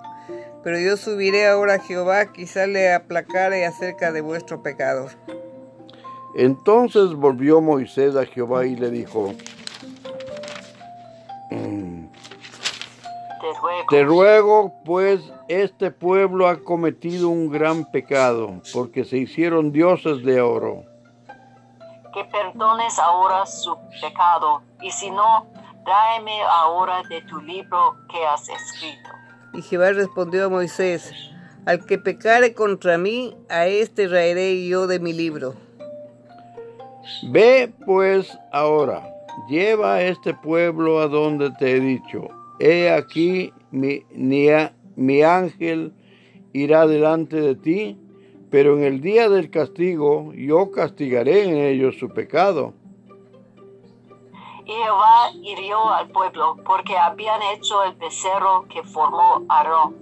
pero 0.63 0.79
yo 0.79 0.97
subiré 0.97 1.47
ahora 1.47 1.75
a 1.75 1.79
Jehová, 1.79 2.33
quizá 2.33 2.67
le 2.67 2.93
aplacare 2.93 3.65
acerca 3.67 4.13
de 4.13 4.21
vuestro 4.21 4.63
pecado. 4.63 5.09
Entonces 6.35 7.15
volvió 7.15 7.61
Moisés 7.61 8.15
a 8.15 8.27
Jehová 8.27 8.67
y 8.67 8.77
le 8.77 8.91
dijo, 8.91 9.33
Te 13.47 13.61
ruego. 13.61 13.87
Te 13.91 14.05
ruego, 14.05 14.73
pues, 14.85 15.21
este 15.49 15.91
pueblo 15.91 16.49
ha 16.49 16.57
cometido 16.65 17.29
un 17.29 17.49
gran 17.51 17.85
pecado, 17.85 18.61
porque 18.73 19.05
se 19.05 19.19
hicieron 19.19 19.71
dioses 19.73 20.25
de 20.25 20.41
oro. 20.41 20.83
que 22.13 22.25
perdones 22.25 22.99
ahora 22.99 23.45
su 23.45 23.77
pecado, 24.01 24.63
y 24.81 24.91
si 24.91 25.11
no, 25.11 25.47
tráeme 25.85 26.41
ahora 26.51 27.03
de 27.11 27.21
tu 27.23 27.39
libro 27.43 27.95
que 28.11 28.25
has 28.25 28.49
escrito. 28.49 29.11
Y 29.53 29.61
Jehová 29.61 29.91
respondió 29.93 30.47
a 30.47 30.49
Moisés, 30.49 31.13
al 31.67 31.85
que 31.85 31.99
pecare 31.99 32.55
contra 32.55 32.97
mí, 32.97 33.37
a 33.51 33.67
este 33.67 34.09
raeré 34.09 34.67
yo 34.67 34.87
de 34.87 34.99
mi 34.99 35.13
libro. 35.13 35.55
Ve, 37.25 37.71
pues, 37.85 38.37
ahora, 38.51 39.07
lleva 39.49 39.97
a 39.97 40.03
este 40.03 40.33
pueblo 40.33 41.01
a 41.01 41.09
donde 41.09 41.51
te 41.53 41.77
he 41.77 41.81
dicho. 41.81 42.29
He 42.59 42.91
aquí, 42.91 43.53
mi, 43.71 44.05
ni 44.13 44.49
a- 44.49 44.75
mi 44.97 45.23
ángel 45.23 45.93
irá 46.53 46.87
delante 46.87 47.37
de 47.41 47.55
ti, 47.55 47.99
pero 48.51 48.77
en 48.77 48.85
el 48.85 49.01
día 49.01 49.29
del 49.29 49.51
castigo 49.51 50.33
yo 50.35 50.71
castigaré 50.71 51.45
en 51.45 51.57
ellos 51.57 51.97
su 51.99 52.09
pecado. 52.09 52.73
Y 54.65 54.73
Jehová 54.73 55.31
hirió 55.43 55.91
al 55.91 56.09
pueblo, 56.09 56.57
porque 56.65 56.97
habían 56.97 57.41
hecho 57.55 57.85
el 57.85 57.95
becerro 57.95 58.67
que 58.73 58.83
formó 58.83 59.45
Aarón. 59.49 59.95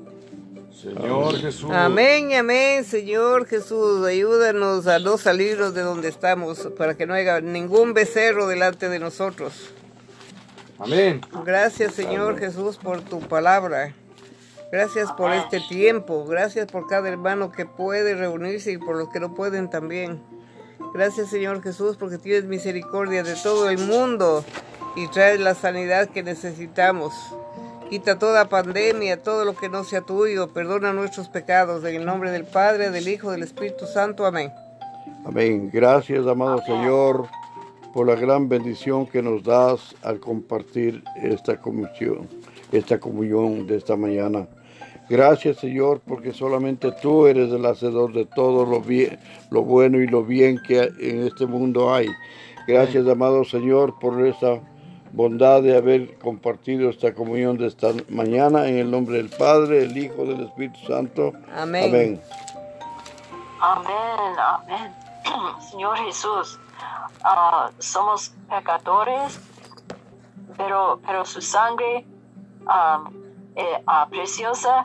Señor 0.72 1.36
Jesús. 1.36 1.70
Amén, 1.70 2.32
amén, 2.34 2.84
Señor 2.84 3.46
Jesús, 3.46 4.04
ayúdanos 4.06 4.86
a 4.86 4.98
no 4.98 5.18
salirnos 5.18 5.74
de 5.74 5.82
donde 5.82 6.08
estamos, 6.08 6.68
para 6.78 6.96
que 6.96 7.06
no 7.06 7.14
haya 7.14 7.40
ningún 7.40 7.94
becerro 7.94 8.46
delante 8.46 8.88
de 8.88 8.98
nosotros. 8.98 9.72
Amén. 10.78 11.20
Gracias, 11.44 11.94
Señor 11.94 12.38
Jesús, 12.38 12.76
por 12.76 13.00
tu 13.00 13.20
palabra. 13.20 13.94
Gracias 14.72 15.12
por 15.12 15.32
este 15.32 15.60
tiempo. 15.60 16.24
Gracias 16.26 16.66
por 16.66 16.88
cada 16.88 17.08
hermano 17.08 17.52
que 17.52 17.64
puede 17.64 18.14
reunirse 18.14 18.72
y 18.72 18.78
por 18.78 18.96
los 18.96 19.08
que 19.08 19.20
no 19.20 19.34
pueden 19.34 19.70
también. 19.70 20.20
Gracias 20.92 21.30
Señor 21.30 21.62
Jesús 21.62 21.96
porque 21.96 22.18
tienes 22.18 22.44
misericordia 22.44 23.22
de 23.22 23.34
todo 23.34 23.68
el 23.68 23.78
mundo 23.78 24.44
y 24.96 25.08
traes 25.08 25.40
la 25.40 25.54
sanidad 25.54 26.08
que 26.08 26.22
necesitamos. 26.22 27.14
Quita 27.90 28.18
toda 28.18 28.48
pandemia, 28.48 29.22
todo 29.22 29.44
lo 29.44 29.54
que 29.54 29.68
no 29.68 29.84
sea 29.84 30.00
tuyo, 30.00 30.48
perdona 30.48 30.92
nuestros 30.92 31.28
pecados. 31.28 31.84
En 31.84 31.96
el 31.96 32.04
nombre 32.04 32.30
del 32.30 32.44
Padre, 32.44 32.90
del 32.90 33.08
Hijo, 33.08 33.30
del 33.30 33.42
Espíritu 33.42 33.86
Santo. 33.86 34.24
Amén. 34.24 34.52
Amén. 35.24 35.70
Gracias, 35.72 36.26
amado 36.26 36.62
Señor, 36.64 37.28
por 37.94 38.08
la 38.08 38.16
gran 38.16 38.48
bendición 38.48 39.06
que 39.06 39.22
nos 39.22 39.44
das 39.44 39.94
al 40.02 40.18
compartir 40.18 41.04
esta 41.14 41.60
comunión, 41.60 42.28
esta 42.72 42.98
comunión 42.98 43.68
de 43.68 43.76
esta 43.76 43.94
mañana. 43.94 44.48
Gracias, 45.08 45.58
Señor, 45.58 46.00
porque 46.04 46.32
solamente 46.32 46.90
tú 47.00 47.28
eres 47.28 47.52
el 47.52 47.64
hacedor 47.64 48.12
de 48.12 48.26
todo 48.26 48.66
lo 48.66 48.80
bien, 48.80 49.20
lo 49.50 49.62
bueno 49.62 49.98
y 50.00 50.08
lo 50.08 50.24
bien 50.24 50.60
que 50.66 50.80
en 50.98 51.24
este 51.24 51.46
mundo 51.46 51.94
hay. 51.94 52.08
Gracias, 52.66 53.06
amado 53.06 53.44
Señor, 53.44 53.96
por 54.00 54.26
esa 54.26 54.58
bondad 55.12 55.62
de 55.62 55.76
haber 55.76 56.18
compartido 56.18 56.90
esta 56.90 57.14
comunión 57.14 57.56
de 57.58 57.68
esta 57.68 57.92
mañana 58.08 58.66
en 58.66 58.78
el 58.78 58.90
nombre 58.90 59.18
del 59.18 59.28
Padre, 59.28 59.86
del 59.86 59.96
Hijo, 59.96 60.24
del 60.24 60.40
Espíritu 60.40 60.80
Santo. 60.88 61.32
Amén. 61.54 61.84
Amén. 61.84 62.20
Amén, 63.60 64.36
amén. 64.36 64.92
Señor 65.70 65.96
Jesús, 65.98 66.58
ah, 67.22 67.70
somos 67.78 68.32
pecadores, 68.48 69.40
pero, 70.56 71.00
pero 71.06 71.24
su 71.24 71.40
sangre 71.40 72.06
eh, 73.56 73.82
ah, 73.86 74.06
preciosa 74.10 74.84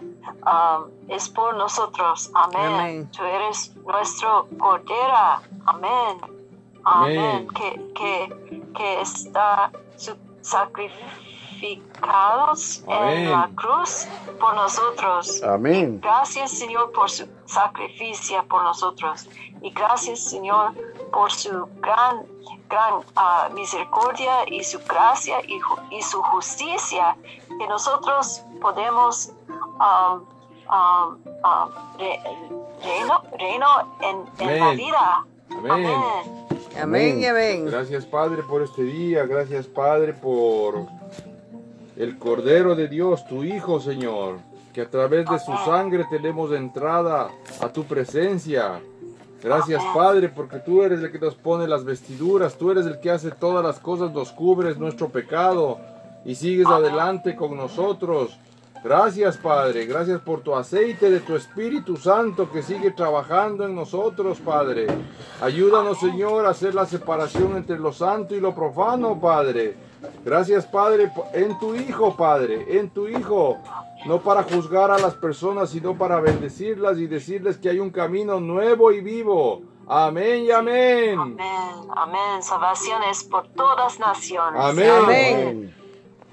es 1.07 1.29
por 1.29 1.55
nosotros. 1.55 2.29
Amén. 2.33 2.73
Amén. 2.73 3.11
Tú 3.11 3.23
eres 3.23 3.75
nuestro 3.77 4.47
cordera. 4.59 5.41
Amén. 5.65 6.19
Amén. 6.83 7.19
Amén. 7.19 7.47
Que, 7.49 7.93
que, 7.93 8.63
que 8.75 9.01
está 9.01 9.71
su- 9.97 10.17
sacrificados 11.59 12.83
Amén. 12.87 13.17
en 13.25 13.31
la 13.31 13.49
cruz 13.55 14.07
por 14.39 14.55
nosotros. 14.55 15.43
Amén. 15.43 15.99
Gracias, 16.01 16.51
Señor, 16.51 16.91
por 16.91 17.09
su 17.09 17.27
sacrificio 17.45 18.43
por 18.47 18.63
nosotros. 18.63 19.27
Y 19.61 19.71
gracias, 19.71 20.19
Señor, 20.23 20.73
por 21.11 21.31
su 21.31 21.67
gran, 21.81 22.25
gran 22.69 22.93
ah, 23.15 23.49
misericordia 23.53 24.47
y 24.47 24.63
su 24.63 24.79
gracia 24.87 25.41
y, 25.47 25.59
ju- 25.59 25.81
y 25.91 26.01
su 26.01 26.21
justicia, 26.23 27.15
que 27.47 27.67
nosotros 27.67 28.41
podemos 28.61 29.31
um, 29.79 30.23
um, 30.71 31.17
um, 31.43 31.97
re- 31.97 32.21
reino, 32.83 33.21
reino 33.37 33.67
en, 34.01 34.47
en 34.47 34.59
la 34.59 34.71
vida. 34.71 35.25
Amén. 35.51 35.71
Amén. 35.71 36.45
Amén 36.81 37.19
y 37.21 37.25
amén. 37.25 37.65
Gracias 37.65 38.05
Padre 38.05 38.43
por 38.43 38.61
este 38.61 38.83
día, 38.83 39.25
gracias 39.25 39.65
Padre 39.67 40.13
por 40.13 40.85
el 41.99 42.17
Cordero 42.17 42.75
de 42.75 42.87
Dios, 42.87 43.27
tu 43.27 43.43
Hijo 43.43 43.81
Señor, 43.81 44.37
que 44.73 44.81
a 44.81 44.89
través 44.89 45.29
de 45.29 45.37
su 45.37 45.51
sangre 45.65 46.05
tenemos 46.09 46.53
entrada 46.53 47.29
a 47.59 47.67
tu 47.67 47.83
presencia. 47.83 48.79
Gracias 49.43 49.83
Padre 49.93 50.29
porque 50.29 50.59
tú 50.59 50.81
eres 50.81 51.01
el 51.01 51.11
que 51.11 51.19
nos 51.19 51.35
pone 51.35 51.67
las 51.67 51.83
vestiduras, 51.83 52.57
tú 52.57 52.71
eres 52.71 52.85
el 52.85 53.01
que 53.01 53.11
hace 53.11 53.31
todas 53.31 53.65
las 53.65 53.79
cosas, 53.79 54.13
nos 54.13 54.31
cubres 54.31 54.77
nuestro 54.77 55.09
pecado 55.09 55.77
y 56.23 56.35
sigues 56.35 56.67
adelante 56.67 57.35
con 57.35 57.57
nosotros. 57.57 58.39
Gracias 58.81 59.35
Padre, 59.35 59.85
gracias 59.85 60.21
por 60.21 60.39
tu 60.39 60.55
aceite 60.55 61.11
de 61.11 61.19
tu 61.19 61.35
Espíritu 61.35 61.97
Santo 61.97 62.49
que 62.49 62.63
sigue 62.63 62.91
trabajando 62.91 63.65
en 63.65 63.75
nosotros 63.75 64.39
Padre. 64.39 64.87
Ayúdanos 65.41 65.99
Señor 65.99 66.45
a 66.45 66.51
hacer 66.51 66.73
la 66.73 66.85
separación 66.85 67.57
entre 67.57 67.77
lo 67.77 67.91
santo 67.91 68.37
y 68.37 68.39
lo 68.39 68.55
profano 68.55 69.19
Padre. 69.19 69.88
Gracias 70.23 70.65
Padre 70.65 71.11
en 71.33 71.57
tu 71.59 71.75
Hijo 71.75 72.15
Padre, 72.15 72.65
en 72.77 72.89
tu 72.89 73.07
Hijo. 73.07 73.57
No 74.05 74.21
para 74.21 74.43
juzgar 74.43 74.91
a 74.91 74.97
las 74.97 75.13
personas, 75.15 75.71
sino 75.71 75.97
para 75.97 76.19
bendecirlas 76.21 76.97
y 76.99 77.07
decirles 77.07 77.57
que 77.57 77.69
hay 77.69 77.79
un 77.79 77.89
camino 77.89 78.39
nuevo 78.39 78.91
y 78.91 79.01
vivo. 79.01 79.61
Amén 79.87 80.43
y 80.43 80.51
amén. 80.51 81.19
Amén. 81.19 81.39
Amén. 81.95 82.43
Salvación 82.43 83.01
es 83.09 83.23
por 83.23 83.47
todas 83.49 83.99
naciones. 83.99 84.61
Amén. 84.61 84.89
Amén. 84.89 85.75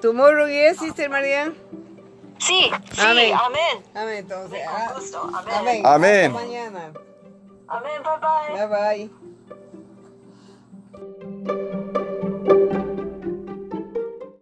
¿Tomorrow 0.01 0.47
yes, 0.47 0.79
Sister 0.79 1.09
María? 1.09 1.53
Sí, 2.39 2.71
sí, 2.93 3.01
Amén. 3.01 3.35
amén. 3.35 3.85
Amén, 3.95 4.17
entonces. 4.19 4.61
Con 4.63 4.77
ah, 4.77 4.93
gusto. 4.95 5.31
Amén. 5.35 5.55
Amén. 5.57 5.87
Amén. 5.87 6.31
Hasta 6.31 6.47
mañana. 6.47 6.93
Amén. 7.69 8.03
Bye 8.05 8.21
bye. 8.21 8.67
Bye 8.67 9.09
bye. 9.09 9.26